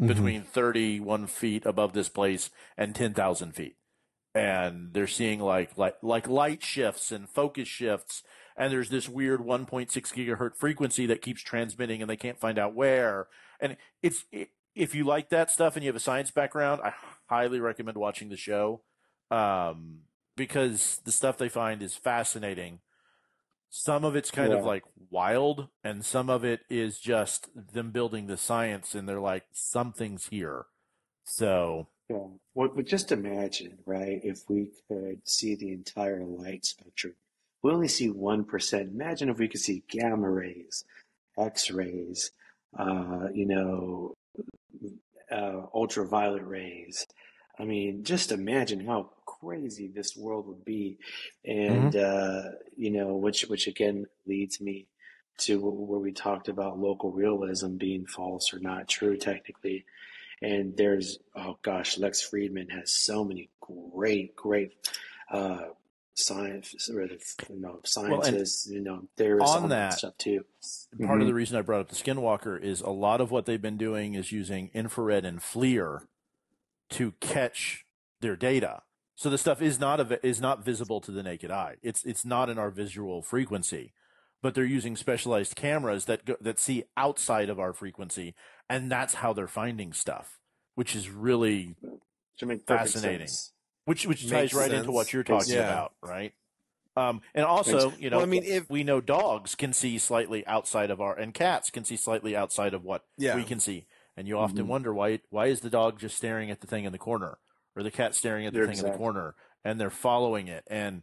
[0.00, 0.06] Mhm.
[0.06, 3.76] between 31 feet above this place and 10,000 feet.
[4.34, 8.22] And they're seeing like, like, like light shifts and focus shifts.
[8.56, 12.74] And there's this weird 1.6 gigahertz frequency that keeps transmitting and they can't find out
[12.74, 13.26] where.
[13.60, 16.92] And it's, it, if you like that stuff and you have a science background, I
[17.28, 18.82] highly recommend watching the show.
[19.30, 20.00] Um,
[20.36, 22.80] because the stuff they find is fascinating.
[23.68, 28.26] Some of it's kind of like wild, and some of it is just them building
[28.26, 30.64] the science, and they're like, something's here.
[31.24, 32.26] So, Yeah.
[32.54, 37.14] Well, but just imagine, right, if we could see the entire light spectrum.
[37.62, 38.80] We only see 1%.
[38.80, 40.84] Imagine if we could see gamma rays,
[41.38, 42.32] X rays,
[42.76, 44.14] uh, you know,
[45.30, 47.06] uh, ultraviolet rays.
[47.60, 50.98] I mean, just imagine how crazy this world would be.
[51.44, 52.42] And, uh,
[52.76, 54.88] you know, which, which again leads me
[55.38, 59.84] to where we talked about local realism being false or not true technically.
[60.42, 64.72] And there's, oh gosh, Lex Fridman has so many great, great
[65.30, 65.64] uh,
[66.14, 67.18] science or the
[67.50, 70.44] you know scientists, you know, there's on on that- stuff too.
[71.00, 71.28] Part of Mhm.
[71.28, 74.14] the reason I brought up the Skinwalker is a lot of what they've been doing
[74.14, 76.06] is using infrared and FLIR
[76.90, 77.86] to catch
[78.20, 78.82] their data.
[79.14, 81.76] So the stuff is not av- is not visible to the naked eye.
[81.82, 83.92] It's it's not in our visual frequency,
[84.42, 88.34] but they're using specialized cameras that go, that see outside of our frequency,
[88.68, 90.38] and that's how they're finding stuff,
[90.74, 91.76] which is really
[92.38, 93.26] To Fascinating.
[93.28, 93.52] sense.
[93.84, 95.60] which which ties Makes right into what you're talking Yeah.
[95.72, 96.32] about, right?
[96.96, 100.46] Um, and also, you know, Well, I mean, if- we know dogs can see slightly
[100.46, 103.36] outside of our, and cats can see slightly outside of what Yeah.
[103.36, 103.86] we can see,
[104.16, 104.68] and you often Mhm.
[104.68, 107.38] wonder why why is the dog just staring at the thing in the corner,
[107.76, 109.34] or the cat staring at the You're thing in the corner,
[109.64, 111.02] and they're following it, and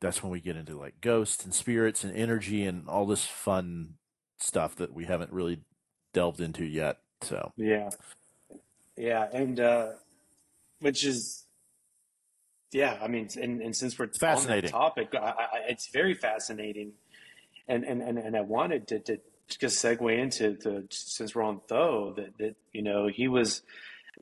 [0.00, 3.94] that's when we get into like ghosts and spirits and energy and all this fun
[4.38, 5.60] stuff that we haven't really
[6.14, 6.98] delved into yet.
[7.22, 7.90] So Yeah.
[8.96, 9.88] Yeah, and uh
[10.80, 11.44] which is
[12.72, 14.70] yeah, I mean and, and since we're on that fascinating.
[14.70, 16.92] topic, I, I, it's very fascinating.
[17.68, 21.60] And and, and, and I wanted to, to just segue into the since we're on
[21.68, 23.62] Thoth that, that you know he was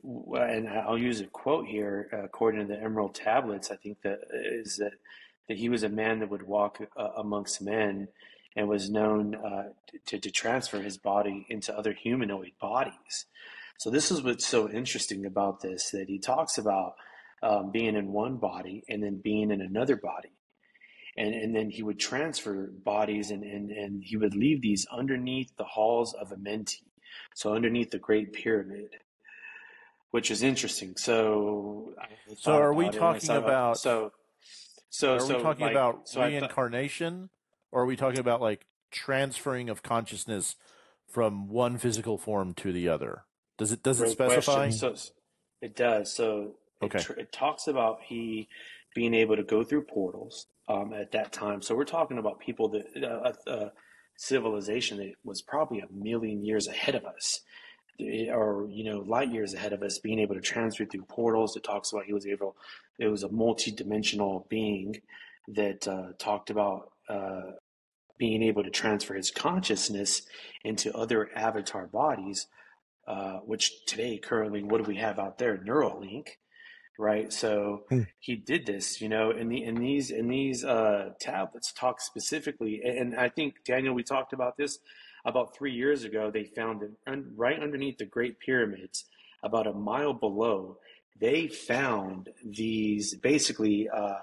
[0.03, 3.71] and I'll use a quote here according to the Emerald Tablets.
[3.71, 4.93] I think that is that
[5.49, 8.07] that he was a man that would walk uh, amongst men
[8.55, 9.63] and was known uh,
[10.05, 13.25] to, to transfer his body into other humanoid bodies.
[13.77, 16.93] So this is what's so interesting about this that he talks about
[17.41, 20.29] um, being in one body and then being in another body.
[21.17, 25.51] And, and then he would transfer bodies and, and, and he would leave these underneath
[25.57, 26.83] the halls of Amenti.
[27.33, 28.89] So underneath the Great Pyramid,
[30.11, 30.95] which is interesting.
[30.97, 31.93] So,
[32.37, 34.11] So are we about it and I talking thought about- so?
[34.89, 37.29] So, are so we talking like- about so reincarnation,
[37.71, 40.55] or are we talking about like transferring of consciousness
[41.07, 43.23] from one physical form to the other?
[43.57, 44.69] Does it does it specify?
[44.69, 44.95] So
[45.61, 46.13] it does.
[46.13, 48.47] So it, tr- it talks about he
[48.95, 51.61] being able to go through portals um, at that time.
[51.61, 53.71] So we're talking about people that uh, a, a
[54.15, 57.41] civilization that was probably a million years ahead of us,
[57.99, 61.55] eh, or you know, light years ahead of us, being able to transfer through portals.
[61.55, 62.55] It talks about he was able.
[62.99, 65.01] It was a multi-dimensional being
[65.49, 66.91] that uh, talked about.
[67.09, 67.53] Uh,
[68.19, 70.23] being able to transfer his consciousness
[70.63, 72.47] into other avatar bodies
[73.07, 76.27] uh, which today currently what do we have out there neuralink
[76.99, 78.03] right so Hmm.
[78.19, 82.81] he did this you know in the in these in these uh, tablets talk specifically
[82.83, 84.79] and i think daniel we talked about this
[85.25, 89.05] about three years ago they found it un, right underneath the great pyramids
[89.43, 90.77] about a mile below
[91.19, 94.19] they found these basically uh,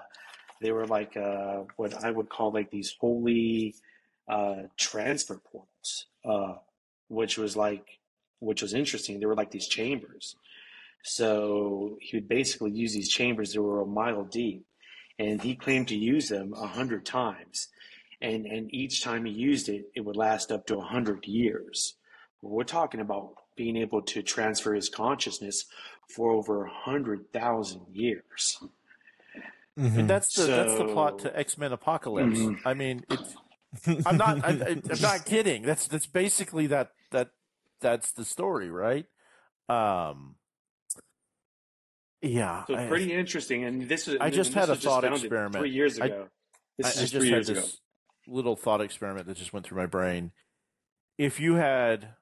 [0.61, 3.75] they were like uh, what i would call like these holy
[4.27, 6.55] uh, transfer portals uh,
[7.09, 7.99] which was like
[8.39, 9.19] which was interesting.
[9.19, 10.35] They were like these chambers.
[11.03, 14.65] So he would basically use these chambers that were a mile deep,
[15.17, 17.69] and he claimed to use them a hundred times,
[18.21, 21.95] and and each time he used it, it would last up to a hundred years.
[22.41, 25.65] We're talking about being able to transfer his consciousness
[26.07, 28.57] for over a hundred thousand years.
[29.77, 29.99] Mhm.
[29.99, 32.39] And that's the that's the plot to X Men Apocalypse.
[32.39, 32.59] Mhm.
[32.65, 33.35] I mean, it's,
[34.07, 35.61] I'm not I, I, I'm not kidding.
[35.63, 37.29] That's that's basically that that
[37.81, 39.05] that's the story, right?
[39.69, 40.35] Um,
[42.21, 43.63] yeah, So I- pretty interesting.
[43.65, 45.57] And this is I just had a thought experiment.
[45.61, 46.27] three years I- ago.
[46.77, 47.67] This I, is just just three had years this ago.
[48.27, 50.31] little thought experiment that just went through my brain.
[51.17, 52.15] If you had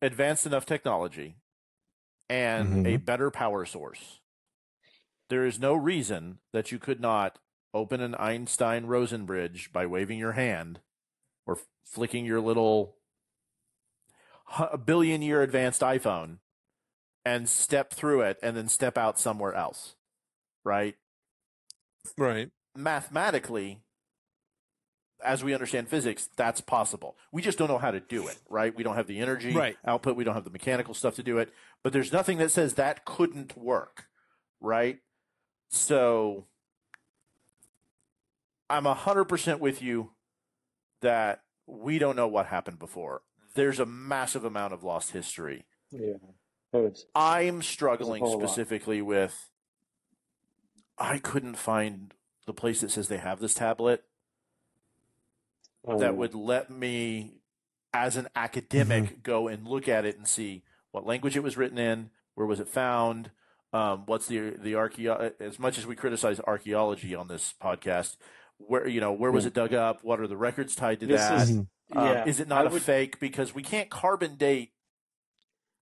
[0.00, 1.36] advanced enough technology
[2.28, 2.86] and mm-hmm.
[2.86, 4.20] a better power source,
[5.28, 7.38] there is no reason that you could not
[7.74, 10.80] open an Einstein Rosen bridge by waving your hand
[11.46, 12.96] or f- flicking your little
[14.84, 16.38] billion year advanced iPhone
[17.24, 19.94] and step through it and then step out somewhere else.
[20.64, 20.96] Right?
[22.16, 22.50] right.
[22.76, 23.80] mathematically,
[25.24, 27.16] as we understand physics, that's possible.
[27.32, 28.74] We just don't know how to do it, right?
[28.74, 29.76] We don't have the energy Right.
[29.84, 31.52] output, we don't have the mechanical stuff to do it,
[31.82, 34.08] but there's nothing that says that couldn't work,
[34.60, 35.00] right?
[35.70, 36.46] So
[38.70, 40.12] I'm 100% with you
[41.00, 43.22] that we don't know what happened before.
[43.54, 45.66] There's a massive amount of lost history.
[45.90, 46.14] Yeah.
[46.72, 48.46] It's- I'm struggling whole lot.
[48.48, 49.50] specifically with
[50.98, 52.12] I couldn't find
[52.46, 54.04] the place that says they have this tablet
[55.96, 57.34] that um, would let me
[57.94, 61.78] as an academic go and look at it and see what language it was written
[61.78, 63.30] in, where was it found,
[63.72, 68.16] um, what's the the archeo as much as we criticize archaeology on this podcast,
[68.58, 71.20] where you know where was it dug up, what are the records tied to This
[71.20, 71.48] that?
[71.48, 71.56] is-
[71.96, 72.24] Um, yeah.
[72.26, 74.72] is it not I a would fake because we can't carbon date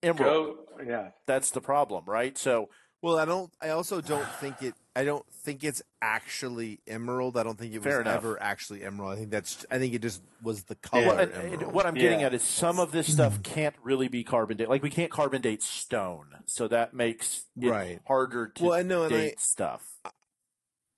[0.04, 0.56] emerald?
[0.78, 1.08] Go, yeah.
[1.26, 2.38] That's the problem, right?
[2.38, 2.68] So
[3.02, 3.52] Well, I don't.
[3.60, 7.36] I also don't think it I don't think it's actually emerald.
[7.36, 8.16] I don't think it Fair was enough.
[8.16, 9.12] ever actually emerald.
[9.12, 9.64] I think that's.
[9.70, 11.02] I think it just was the color.
[11.02, 11.08] Yeah.
[11.10, 12.26] Well, and- and what I'm getting Yeah.
[12.26, 14.68] at is some of this stuff can't really be carbon date.
[14.68, 18.00] Like we can't carbon date stone, so that makes it Right.
[18.06, 20.00] harder to Well, I know, and I- date stuff.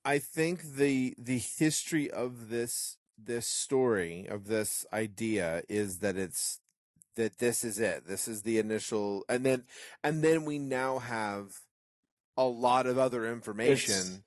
[0.05, 6.61] I think the the history of this this story of this idea is that it's
[7.17, 8.07] that this is it.
[8.07, 9.65] This is the initial, and then
[10.05, 11.63] and then we now have
[12.39, 14.21] a lot of other information It's-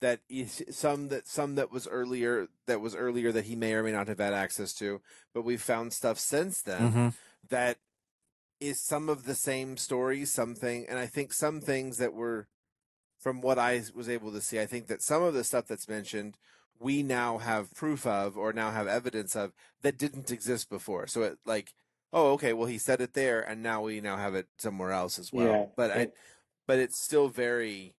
[0.00, 3.82] that is some that some that was earlier that was earlier that he may or
[3.82, 5.00] may not have had access to,
[5.34, 7.08] but we've found stuff since then Mm-hmm.
[7.48, 7.78] that
[8.60, 12.46] is some of the same stories, something, and I think some things that were,
[13.18, 15.88] from what I was able to see, I think that some of the stuff that's
[15.88, 16.36] mentioned,
[16.78, 19.52] we now have proof of or now have evidence of
[19.82, 21.06] that didn't exist before.
[21.06, 21.72] So it like,
[22.12, 25.18] oh, okay, well he said it there, and now we now have it somewhere else
[25.18, 25.46] as well.
[25.46, 26.14] Yeah, but I, it-
[26.66, 27.94] but it's still very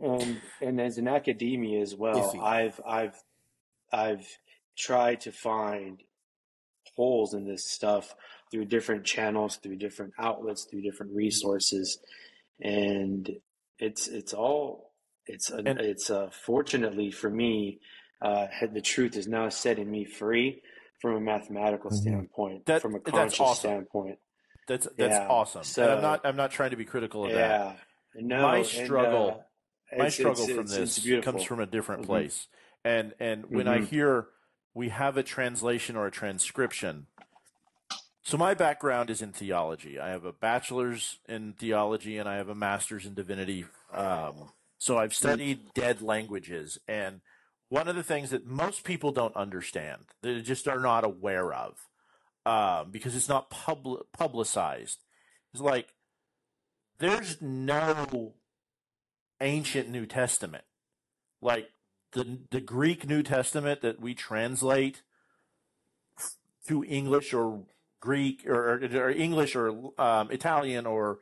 [0.00, 2.42] and and as an academia as well, Iffy.
[2.42, 3.22] I've I've
[3.92, 4.26] I've
[4.78, 6.02] tried to find
[6.96, 8.14] holes in this stuff
[8.50, 11.98] through different channels, through different outlets, through different resources,
[12.60, 13.30] and
[13.78, 14.92] it's it's all
[15.26, 17.80] it's a, And- it's uh, fortunately for me,
[18.20, 20.62] uh, had- the truth is now setting me free
[21.00, 21.94] from a mathematical Mhm.
[22.00, 23.70] standpoint, That- from a that's conscious awesome.
[23.70, 24.18] standpoint.
[24.68, 25.64] That's that's Yeah, awesome.
[25.64, 27.78] so- and I'm not I'm not trying to be critical of that.
[28.14, 29.44] No, My and, struggle-
[29.92, 32.06] uh, My struggle it's- from it's- this comes from a different Mhm.
[32.06, 32.48] place.
[32.84, 33.86] And and when I Mhm.
[33.88, 34.28] hear
[34.74, 37.06] we have a translation or a transcription.
[38.22, 39.98] So my background is in theology.
[40.00, 43.66] I have a bachelor's in theology and I have a master's in divinity.
[43.92, 47.20] Um, so I've studied dead languages, and
[47.68, 51.88] one of the things that most people don't understand, they just are not aware of,
[52.46, 55.00] um, because it's not pub- publicized,
[55.52, 55.92] It's like
[57.02, 58.34] there's no
[59.40, 60.64] ancient New Testament,
[61.40, 61.70] like
[62.12, 65.02] the the Greek New Testament that we translate
[66.68, 67.66] to English or
[68.00, 71.18] Greek or, or English or um, Italian or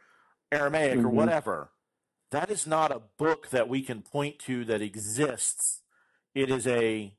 [0.53, 1.13] Aramaic or Mhm.
[1.13, 1.73] whatever.
[2.31, 5.83] That is not a book that we can point to that exists.
[6.35, 7.17] It is a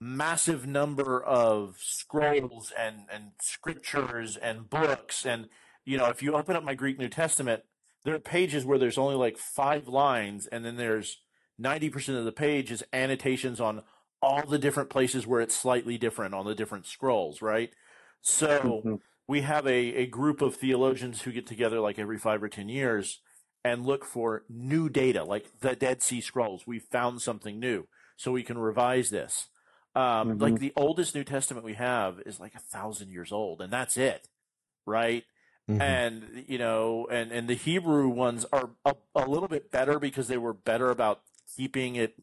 [0.00, 5.26] massive number of scrolls and, and scriptures and books.
[5.26, 5.48] And,
[5.90, 7.64] you know, if you open up my Greek New Testament,
[8.04, 11.18] there are pages where there's only like five lines, and then there's
[11.60, 13.82] 90% of the page is annotations on
[14.22, 17.74] all the different places where it's slightly different on the different scrolls, right?
[18.20, 19.00] So Mhm.
[19.26, 22.68] we have a, a group of theologians who get together like every five or 10
[22.68, 23.20] years
[23.64, 26.68] and look for new data, like the Dead Sea Scrolls.
[26.68, 29.48] We found something new, so we can revise this.
[29.96, 30.40] Um, Mhm.
[30.40, 33.96] Like the oldest New Testament we have is like a thousand years old, and that's
[33.96, 34.28] it,
[34.86, 35.24] right?
[35.72, 35.80] Mm-hmm.
[35.82, 40.28] and you know and and the hebrew ones are a, a little bit better because
[40.28, 41.20] they were better about
[41.56, 42.14] keeping it.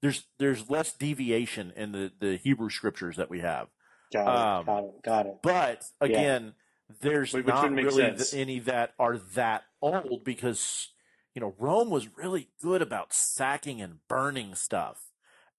[0.00, 3.68] There's there's less deviation in the the hebrew scriptures that we have.
[4.12, 5.36] Got it, Um, got it, got it.
[5.42, 6.54] but again
[7.00, 10.88] there's Which- which not really th- any that are that old because
[11.34, 15.08] you know rome was really good about sacking and burning stuff.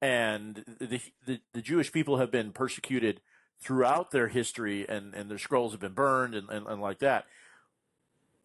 [0.02, 3.22] And the the, the jewish people have been persecuted
[3.64, 7.26] throughout their history and and their scrolls have been burned and, and, and like that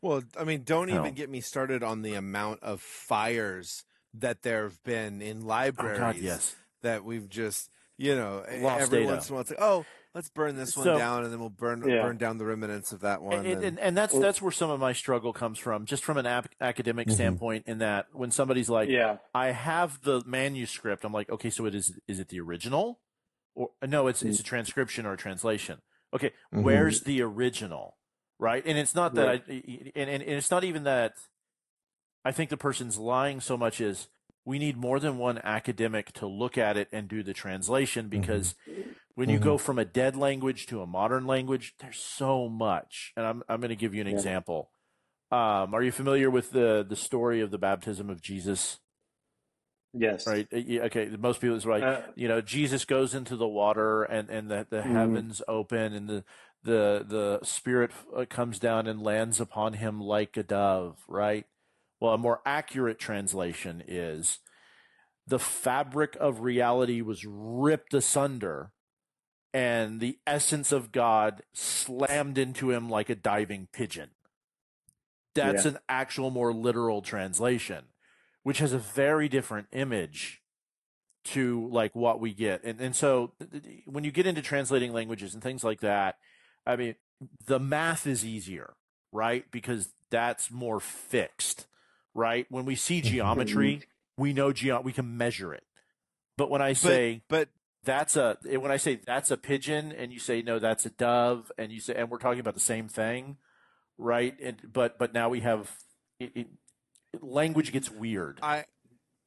[0.00, 1.00] Well, I mean, don't No.
[1.00, 5.46] even get me started on the amount of fires that there have been in oh
[5.46, 9.10] libraries god yes that we've just, you know, Lost every data.
[9.12, 11.40] once in a while it's like, oh, let's burn this one So- down, and then
[11.40, 12.02] we'll burn Yeah.
[12.02, 13.38] burn down the remnants of that one.
[13.38, 16.04] and, and- and, and that's Well- that's where some of my struggle comes from, just
[16.04, 17.12] from an ap- academic Mhm.
[17.14, 17.64] standpoint.
[17.66, 21.74] In that, when somebody's like, Yeah, "I have the manuscript," I'm like, "Okay, so it
[21.74, 23.00] is is it the original,
[23.58, 24.06] or no?
[24.06, 25.80] It's it's a transcription or a translation."
[26.14, 26.62] Okay, Mhm.
[26.62, 27.96] where's the original,
[28.38, 28.64] right?
[28.64, 29.44] And it's not that Right.
[29.48, 31.16] I, and, and it's not even that.
[32.24, 34.08] I think the person's lying so much is
[34.44, 38.54] we need more than one academic to look at it and do the translation because
[39.14, 43.12] when you go from a dead language to a modern language, there's so much.
[43.16, 44.14] And I'm I'm going to give you an Yeah.
[44.14, 44.70] example.
[45.30, 48.78] Um, are you familiar with the the story of the baptism of Jesus?
[49.92, 50.46] Yes, Right.
[50.52, 51.08] Okay.
[51.18, 51.82] Most people is right.
[51.82, 54.92] Uh, you know, Jesus goes into the water and and the the Mhm.
[54.92, 56.24] heavens open and the
[56.62, 60.98] the the spirit uh, comes down and lands upon him like a dove.
[61.08, 61.46] Right.
[62.00, 64.38] Well, a more accurate translation is
[65.26, 68.72] the fabric of reality was ripped asunder
[69.52, 74.10] and the essence of God slammed into him like a diving pigeon.
[75.34, 75.72] That's Yeah.
[75.72, 77.86] an actual, more literal translation,
[78.48, 80.40] which has a very different image
[81.22, 82.64] to like what we get.
[82.64, 83.34] And and so
[83.84, 86.16] when you get into translating languages and things like that,
[86.66, 86.94] I mean,
[87.44, 88.72] the math is easier,
[89.12, 89.44] right?
[89.50, 91.66] Because that's more fixed,
[92.14, 92.46] right?
[92.48, 93.10] When we see mm-hmm.
[93.10, 93.82] geometry,
[94.16, 95.64] we know geo we can measure it.
[96.38, 97.50] But when I say but,
[97.84, 100.90] that's a eh, when I say that's a pigeon and you say no that's a
[100.90, 103.36] dove and you say and we're talking about the same thing,
[103.98, 104.34] right?
[104.42, 105.70] And but but now we have
[106.18, 106.46] it, it,
[107.20, 108.38] language gets weird.
[108.42, 108.64] I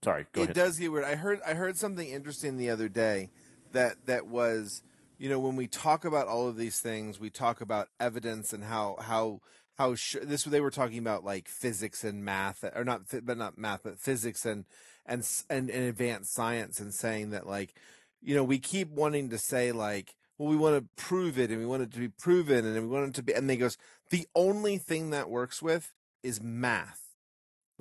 [0.04, 0.52] sorry, go ahead.
[0.52, 0.68] it ahead.
[0.68, 1.06] does get weird.
[1.06, 3.30] I heard I heard something interesting the other day
[3.72, 4.84] that that was
[5.18, 8.64] you know when we talk about all of these things, we talk about evidence and
[8.64, 9.42] how how
[9.78, 13.58] how sh- this they were talking about like physics and math or not but not
[13.58, 14.66] math but physics and
[15.06, 17.74] and and, and advanced science and saying that like
[18.22, 21.60] you know we keep wanting to say like well we want to prove it and
[21.60, 23.78] we want it to be proven and we want it to be and they goes
[24.12, 27.01] the only thing that works with is math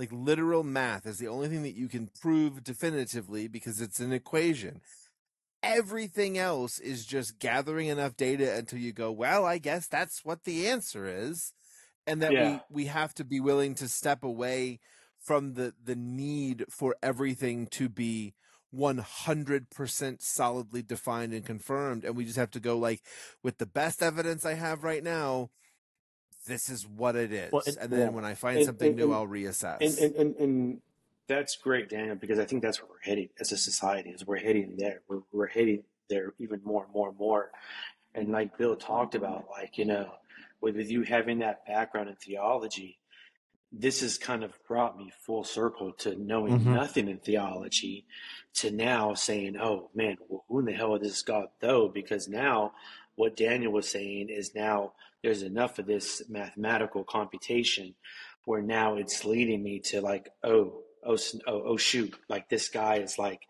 [0.00, 4.12] like literal math is the only thing that you can prove definitively because it's an
[4.14, 4.80] equation
[5.62, 10.44] everything else is just gathering enough data until you go well i guess that's what
[10.44, 11.52] the answer is
[12.06, 12.60] and that Yeah.
[12.70, 14.80] we we have to be willing to step away
[15.20, 18.34] from the the need for everything to be
[18.74, 23.02] 100% solidly defined and confirmed and we just have to go like
[23.42, 25.50] with the best evidence i have right now
[26.46, 28.08] this is what it is Well, and- and then yeah.
[28.08, 30.80] when i find And- something and- new i'll reassess And, and,
[31.26, 34.10] that's great, Daniel, because I think that's where we're heading as a society.
[34.10, 35.02] Is we're heading there.
[35.06, 37.52] We're, we're heading there even more and more and more.
[38.16, 40.10] And like Bill talked about, like you know,
[40.60, 42.98] with, with you having that background in theology,
[43.70, 46.74] this has kind of brought me full circle to knowing Mhm.
[46.74, 48.06] nothing in theology,
[48.54, 52.26] to now saying, "Oh man, well, who in the hell is this God though?" Because
[52.26, 52.72] now,
[53.14, 57.94] what Daniel was saying is now there's enough of this mathematical computation
[58.44, 61.16] where now it's leading me to like, oh, oh,
[61.46, 63.42] oh, oh shoot, like this guy is like,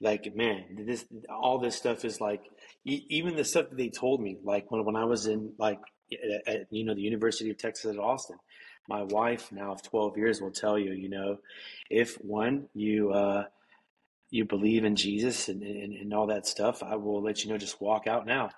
[0.00, 2.42] like man, this all this stuff is like,
[2.84, 5.80] even the stuff that they told me, like when when I was in like,
[6.12, 8.36] at, at, you know, the University of Texas at Austin,
[8.88, 11.38] my wife now of 12 years will tell you, you know,
[11.90, 13.44] if one you uh,
[14.30, 17.58] you believe in Jesus and, and and all that stuff, I will let you know,
[17.58, 18.50] just walk out now.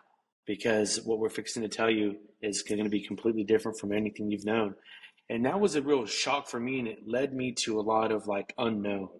[0.47, 4.30] Because what we're fixing to tell you is going to be completely different from anything
[4.30, 4.74] you've known.
[5.28, 8.11] And that was a real shock for me, and it led me to a lot
[8.11, 9.11] of like unknown.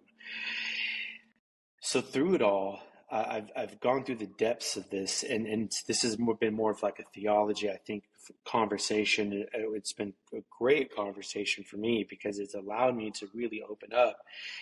[1.81, 6.01] So through it all, I've I've gone through the depths of this, and and this
[6.03, 8.03] has been more of like a theology, I think,
[8.45, 9.45] conversation.
[9.53, 14.17] It's been a great conversation for me because it's allowed me to really open up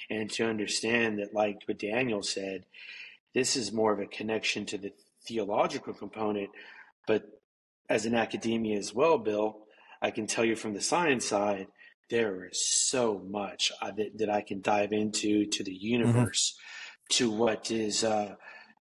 [0.10, 2.66] and to understand that, like what Daniel said,
[3.36, 4.93] this is more of a connection to the
[5.28, 6.50] theological component,
[7.08, 7.24] but
[7.90, 9.58] as an academia as well, Bill,
[10.02, 11.68] I can tell you from the science side,
[12.10, 16.56] there is so much uh, that, that I can dive into to the universe,
[17.12, 18.36] to what is, uh,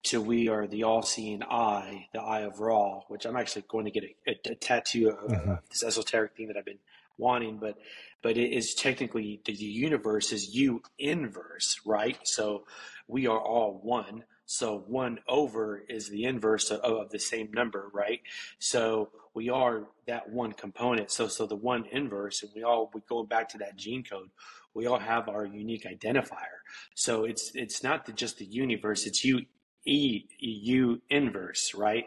[0.03, 3.91] to we are the all-seeing eye, the eye of Ra, which I'm actually going to
[3.91, 5.59] get a, a, a tattoo of Mhm.
[5.69, 6.79] this esoteric thing that I've been
[7.17, 7.77] wanting, but
[8.21, 12.17] but it is technically the universe is you inverse, right?
[12.23, 12.65] So
[13.07, 14.23] we are all one.
[14.47, 18.21] So one over is the inverse of, of the same number, right?
[18.59, 21.11] So we are that one component.
[21.11, 24.29] So so the one inverse, and we all we go back to that gene code.
[24.73, 26.63] We all have our unique identifier.
[26.95, 29.05] So it's it's not the, just the universe.
[29.05, 29.41] It's you
[29.85, 32.05] e you inverse, right?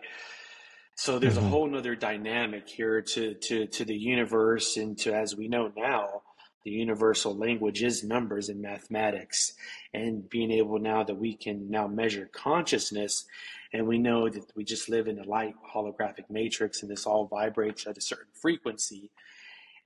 [0.96, 1.48] So there's a Mhm.
[1.50, 6.22] whole nother dynamic here to, to, to the universe and to, as we know now,
[6.64, 9.54] the universal language is numbers and mathematics
[9.94, 13.24] and being able now that we can now measure consciousness
[13.72, 17.26] and we know that we just live in a light holographic matrix and this all
[17.26, 19.10] vibrates at a certain frequency.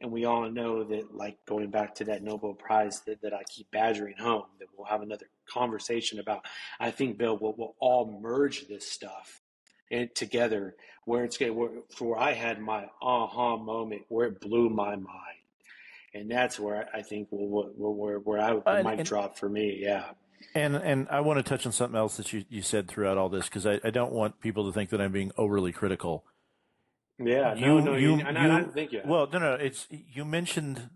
[0.01, 3.43] And we all know that, like going back to that Nobel Prize that, that I
[3.49, 6.45] keep badgering home, that we'll have another conversation about.
[6.81, 9.41] I think, Bill, we'll, we'll all merge this stuff
[9.91, 10.75] it together
[11.05, 15.44] where it's where, where I had my aha moment where it blew my mind,
[16.15, 19.49] and that's where I think where where, where I the And- mic and- drop for
[19.49, 19.79] me.
[19.81, 20.11] Yeah,
[20.55, 23.29] And and I want to touch on something else that you, you said throughout all
[23.29, 26.25] this because I, I don't want people to think that I'm being overly critical.
[27.19, 27.55] yeah.
[27.55, 29.01] You- no, no, you, you- and I, I don't think you.
[29.01, 29.09] have.
[29.09, 29.55] Well, no, no.
[29.55, 30.91] It's you mentioned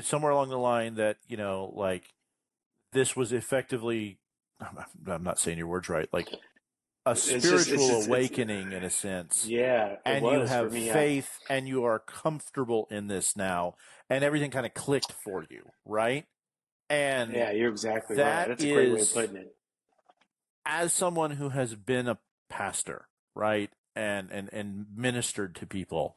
[0.00, 2.04] somewhere along the line that you know, like
[2.92, 4.18] this was effectively.
[4.60, 6.08] I'm- I'm not saying your words right.
[6.12, 6.28] Like
[7.04, 9.46] a It's just- spiritual it's just- awakening in a sense.
[9.46, 10.88] yeah, it and was you have me.
[10.90, 13.74] Faith and you are comfortable in this now
[14.08, 16.26] and everything kind of clicked for you right
[16.88, 18.48] and yeah, you're exactly that right.
[18.48, 19.56] That's a great way of putting it.
[20.64, 22.18] as someone who has been a
[22.48, 26.16] pastor right and and and ministered to people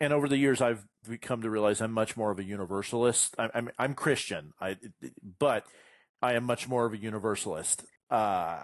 [0.00, 0.84] and over the years i've
[1.22, 4.76] come to realize i'm much more of a universalist i'm i'm, I'm christian i
[5.38, 5.64] but
[6.20, 8.58] i am much more of a universalist uh,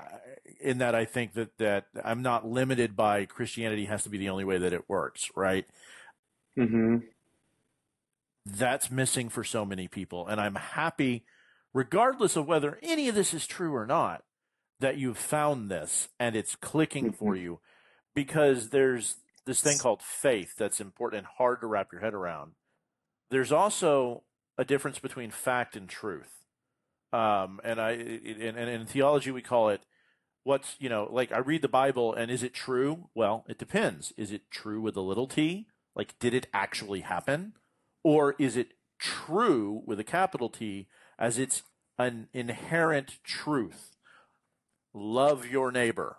[0.60, 4.28] in that I think that, that I'm not limited by Christianity has to be the
[4.28, 5.66] only way that it works, right?
[6.56, 6.96] hmm
[8.44, 11.24] that's missing for so many people and i'm happy
[11.72, 14.24] regardless of whether any of this is true or not,
[14.80, 17.16] that you've found this and it's clicking Mm-hmm.
[17.16, 17.60] for you
[18.14, 19.16] because there's
[19.46, 22.52] this thing called faith that's important and hard to wrap your head around.
[23.30, 24.24] There's also
[24.58, 26.41] a difference between fact and truth.
[27.12, 29.82] Um, and I, and, and in theology, we call it
[30.44, 33.08] what's, you know, like I read the Bible and is it true?
[33.14, 34.12] Well, it depends.
[34.16, 35.66] Is it true with a little t?
[35.94, 37.52] Like, did it actually happen?
[38.02, 41.62] Or is it true with a capital T as it's
[41.98, 43.96] an inherent truth?
[44.94, 46.18] Love your neighbor.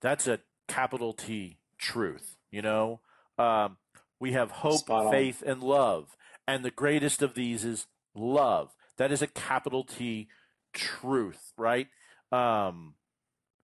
[0.00, 3.00] That's a capital T truth, you know?
[3.38, 3.78] Um,
[4.20, 6.16] we have hope, faith, and love.
[6.46, 8.70] And the greatest of these is love.
[8.96, 10.28] That is a capital T
[10.72, 11.88] truth, right?
[12.32, 12.94] Um,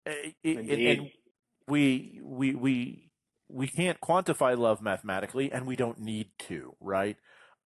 [0.06, 0.36] it-
[0.70, 1.10] and-
[1.66, 3.10] we we we
[3.48, 7.16] we can't quantify love mathematically, and we don't need to, right?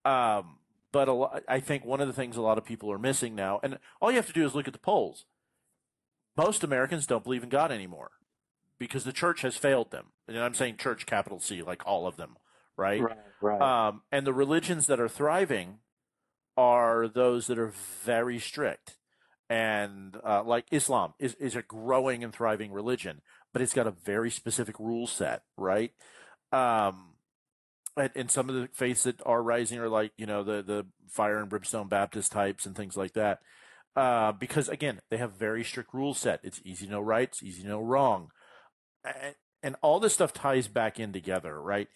[0.05, 0.57] Um,
[0.91, 3.35] but a lot, I think one of the things a lot of people are missing
[3.35, 5.25] now, and all you have to do is look at the polls.
[6.35, 8.11] Most Americans don't believe in God anymore
[8.79, 10.07] because the church has failed them.
[10.27, 12.37] And I'm saying church, capital C, like all of them,
[12.77, 13.01] right?
[13.01, 13.61] Right, right.
[13.87, 15.79] Um, and the religions that are thriving
[16.61, 17.73] are those that are
[18.03, 18.97] very strict.
[19.49, 23.21] And uh, like Islam is, is a growing and thriving religion,
[23.51, 25.91] but it's got a very specific rule set, right?
[26.53, 27.15] Um,
[27.97, 30.85] and, and some of the faiths that are rising are like, you know, the, the
[31.09, 33.39] fire and brimstone Baptist types and things like that.
[33.95, 36.39] Uh, because again, they have very strict rule set.
[36.43, 38.29] It's easy to know right, it's easy to know wrong.
[39.03, 41.87] And, and all this stuff ties back in together, right?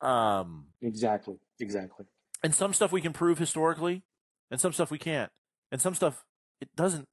[0.00, 2.06] Um, exactly, exactly.
[2.42, 4.02] And some stuff we can prove historically,
[4.50, 5.30] and some stuff we can't,
[5.72, 6.24] and some stuff
[6.60, 7.06] it doesn't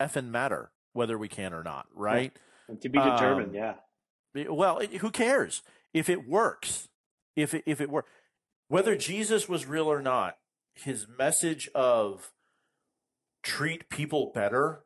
[0.00, 2.32] effing matter whether we can or not, right?
[2.80, 3.74] To be determined, Um, yeah.
[4.34, 6.88] It- Well, it, who cares if it works?
[7.36, 8.08] If it, if it works,
[8.68, 10.38] whether Jesus was real or not,
[10.74, 12.32] his message of
[13.42, 14.84] treat people better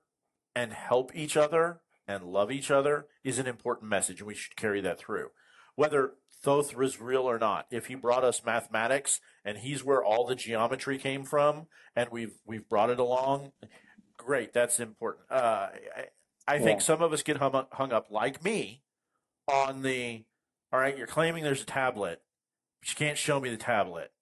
[0.57, 4.57] and help each other and love each other is an important message, and we should
[4.57, 5.31] carry that through.
[5.77, 10.25] Whether Thoth was real or not, if he brought us mathematics and he's where all
[10.27, 11.67] the geometry came from,
[11.97, 13.53] and we've we've brought it along,
[14.17, 15.25] great, that's important.
[15.31, 16.05] Uh, I,
[16.47, 18.83] I think some of us get hung up, hung up, like me,
[19.49, 20.25] on the
[20.73, 20.97] all right.
[20.97, 22.23] You're claiming there's a tablet,
[22.81, 24.13] but you can't show me the tablet.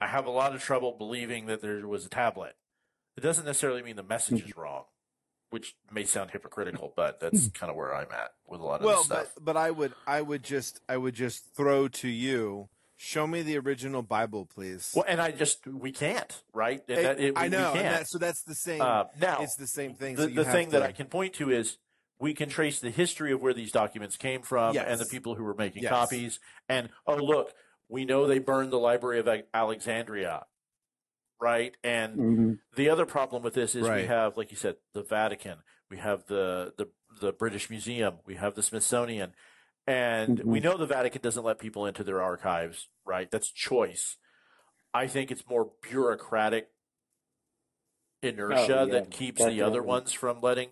[0.00, 2.56] I have a lot of trouble believing that there was a tablet.
[3.16, 4.84] It doesn't necessarily mean the message is wrong,
[5.50, 8.86] which may sound hypocritical, but that's kind of where I'm at with a lot of
[8.86, 9.32] well, this stuff.
[9.36, 12.68] but but I would I would just I would just throw to you.
[13.02, 14.92] Show me the original Bible, please.
[14.94, 16.82] well, and I just we can't, right?
[16.86, 18.82] It- that- it- I know, that, so that's the same.
[18.82, 20.16] Uh, now, it's the same thing.
[20.16, 21.78] the, so you the have thing to, that I can point to is
[22.18, 24.84] we can trace the history of where these documents came from Yes.
[24.86, 25.90] and the people who were making Yes.
[25.90, 26.40] copies.
[26.68, 27.54] And oh, look,
[27.88, 30.44] we know they burned the Library of Alexandria,
[31.40, 31.76] right?
[31.82, 32.58] And Mhm.
[32.76, 35.58] the other problem with this is we have, like you said, the Vatican,
[35.90, 36.86] we have the the,
[37.20, 39.34] the British Museum, we have the Smithsonian,
[39.86, 40.62] and we Mhm.
[40.64, 43.30] know the Vatican doesn't let people into their archives, right?
[43.30, 44.16] That's choice.
[44.92, 46.68] I think it's more bureaucratic
[48.22, 50.70] inertia Oh, yeah, that keeps the other ones from letting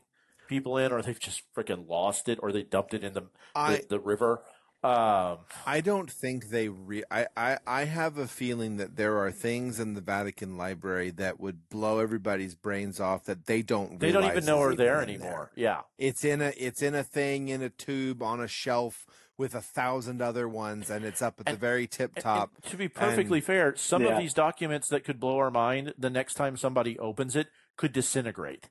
[0.48, 3.22] people in, or they've just freaking lost it, or they dumped it in the
[3.54, 4.42] I the, the river.
[4.84, 7.02] Um, I don't think they re.
[7.10, 11.40] I, I I have a feeling that there are things in the Vatican Library that
[11.40, 13.98] would blow everybody's brains off that they don't.
[13.98, 15.50] they don't even know are there in anymore.
[15.56, 15.80] Yeah.
[15.98, 19.04] It's in a it's in a thing in a tube on a shelf
[19.36, 22.50] with a thousand other ones, and it's up at the very tip top.
[22.62, 24.10] and to be perfectly fair, some Yeah.
[24.10, 27.92] of these documents that could blow our mind, the next time somebody opens it, could
[27.92, 28.68] disintegrate.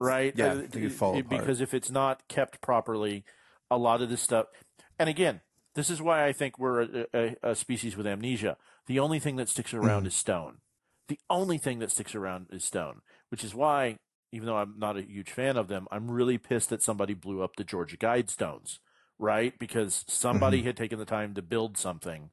[0.00, 0.34] Right?
[0.36, 1.28] Yeah, Uh, it could fall apart.
[1.28, 3.24] Because if it's not kept properly,
[3.70, 4.46] a lot of this stuff.
[5.02, 5.40] And again,
[5.74, 8.56] this is why I think we're a, a, a species with amnesia.
[8.86, 10.06] The only thing that sticks around Mhm.
[10.06, 10.58] is stone.
[11.08, 13.98] The only thing that sticks around is stone, which is why,
[14.30, 17.42] even though I'm not a huge fan of them, I'm really pissed that somebody blew
[17.42, 18.78] up the Georgia Guidestones,
[19.18, 19.58] right?
[19.58, 20.66] Because somebody Mm-hmm.
[20.66, 22.30] had taken the time to build something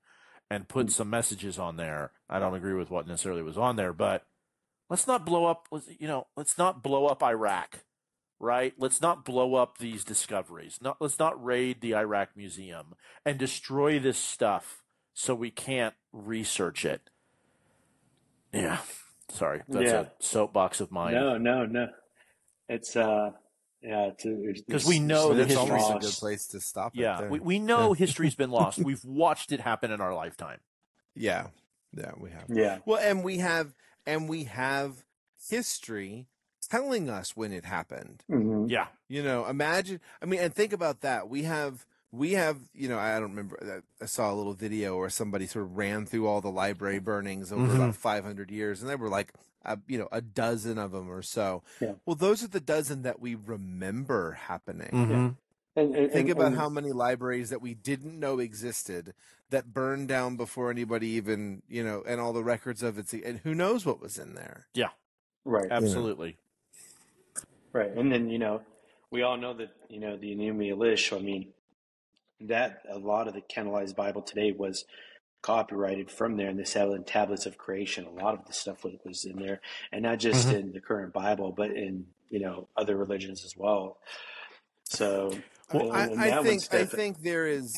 [0.51, 2.11] and put some messages on there.
[2.29, 4.27] I don't agree with what necessarily was on there, but
[4.91, 7.83] let's not blow up, let's, you know, let's not blow up Iraq,
[8.39, 8.73] right?
[8.77, 10.79] Let's not blow up these discoveries.
[10.81, 12.95] Not, let's not raid the Iraq Museum
[13.25, 14.83] and destroy this stuff
[15.13, 17.09] so we can't research it.
[18.53, 18.79] Yeah.
[19.29, 19.61] Sorry.
[19.67, 19.99] That's Yeah.
[20.01, 21.13] a soapbox of mine.
[21.13, 21.87] No, no, no.
[22.67, 23.31] It's uh,
[23.81, 25.79] yeah, it's it's- 'Cause we know the it's it's history.
[25.81, 26.93] almost a good place to stop.
[26.95, 27.21] Yeah.
[27.21, 27.29] there.
[27.29, 28.79] We, we know history's been lost.
[28.79, 30.59] We've watched it happen in our lifetime.
[31.15, 31.47] yeah,
[31.95, 32.45] yeah, we have.
[32.49, 33.73] Yeah, Well, and we have
[34.05, 35.03] and we have
[35.49, 36.27] history
[36.69, 38.23] telling us when it happened.
[38.29, 38.69] Mhm.
[38.69, 38.87] Yeah.
[39.07, 39.99] You know, imagine.
[40.21, 41.29] I mean, and think about that.
[41.29, 43.83] We have we have, you know, I don't remember.
[44.01, 47.51] I saw a little video where somebody sort of ran through all the library burnings
[47.51, 47.75] over Mhm.
[47.75, 49.31] about 500 years, and there were like,
[49.63, 51.61] a, you know, a dozen of them or so.
[51.79, 51.93] Yeah.
[52.07, 54.89] Well, those are the dozen that we remember happening.
[54.91, 55.35] Mhm.
[55.75, 59.13] And, and, Think and- about and- how many libraries that we didn't know existed
[59.51, 63.13] that burned down before anybody even, you know, and all the records of it.
[63.13, 64.65] And who knows what was in there?
[64.73, 64.89] Yeah
[65.45, 66.37] right, Absolutely.
[67.73, 68.61] Right, and then you know,
[69.11, 71.15] we all know that you know the Enuma Elish.
[71.15, 71.49] I mean,
[72.41, 74.85] that a lot of the canonized Bible today was
[75.41, 78.05] copyrighted from there in the seven tablets of creation.
[78.05, 80.53] A lot of the stuff was, was in there, and not just Mhm.
[80.59, 83.97] in the current Bible, but in you know other religions as well.
[84.83, 85.37] So,
[85.73, 87.73] Well, and- and I, I think I think there is,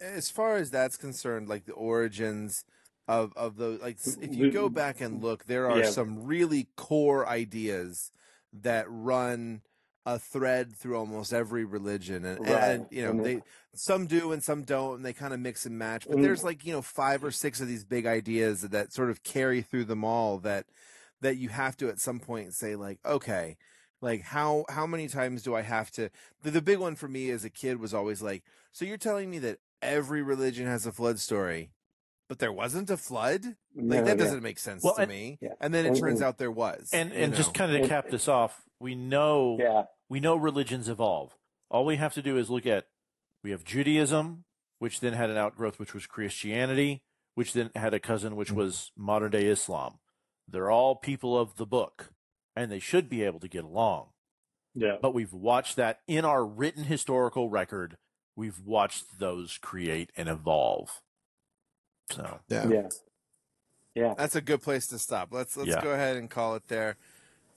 [0.00, 2.64] as far as that's concerned, like the origins
[3.08, 3.80] of of those.
[3.80, 5.90] Like if you go back and look, there are Yeah.
[5.90, 8.12] some really core ideas
[8.52, 9.62] that run
[10.06, 13.42] a thread through almost every religion, and, and, you know they
[13.74, 16.06] some do and some don't, and they kind of mix and match.
[16.08, 19.24] But there's like you know five or six of these big ideas that sort of
[19.24, 20.38] carry through them all.
[20.38, 20.66] That
[21.22, 23.56] that you have to at some point say like, okay,
[24.00, 26.10] like how how many times do I have to?
[26.42, 29.28] The, the big one for me as a kid was always like, so you're telling
[29.28, 31.70] me that every religion has a flood story,
[32.28, 33.44] but there wasn't a flood?
[33.44, 34.24] Like No, that yeah.
[34.24, 35.38] doesn't make sense Well, to and- me.
[35.40, 35.54] Yeah.
[35.60, 36.90] And then it And- turns out there was.
[36.92, 37.36] And and know?
[37.36, 41.36] just kind of to And- cap this off, we know yeah, we know religions evolve.
[41.70, 42.86] All we have to do is look at
[43.42, 44.44] we have Judaism,
[44.78, 47.02] which then had an outgrowth, which was Christianity,
[47.34, 48.58] which then had a cousin, which mm-hmm.
[48.58, 49.98] was modern day Islam.
[50.48, 52.12] They're all people of the book,
[52.54, 54.10] and they should be able to get along.
[54.74, 54.96] yeah.
[55.00, 57.96] But we've watched that in our written historical record.
[58.36, 61.00] We've watched those create and evolve.
[62.10, 62.68] So yeah.
[62.68, 62.88] Yeah.
[63.94, 64.14] Yeah.
[64.16, 65.28] That's a good place to stop.
[65.32, 65.80] Let's let's Yeah.
[65.82, 66.96] go ahead and call it there.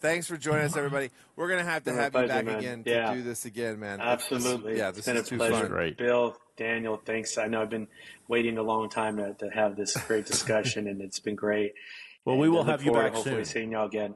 [0.02, 1.10] Thanks for joining us, everybody.
[1.36, 2.58] We're gonna have to My have you back man.
[2.58, 3.10] again Yeah.
[3.12, 4.00] to do this again, man.
[4.00, 4.78] This- this- Absolutely.
[4.78, 5.54] yeah, It's this been is a too pleasure.
[5.56, 5.68] fun.
[5.68, 5.98] Great.
[5.98, 7.38] Bill, Daniel, thanks.
[7.38, 7.88] I know I've been
[8.30, 11.74] waiting a long time to, to have this great discussion, and it's been great.
[12.24, 13.46] Well, And we will have you back hopefully soon.
[13.46, 14.16] seeing y'all again.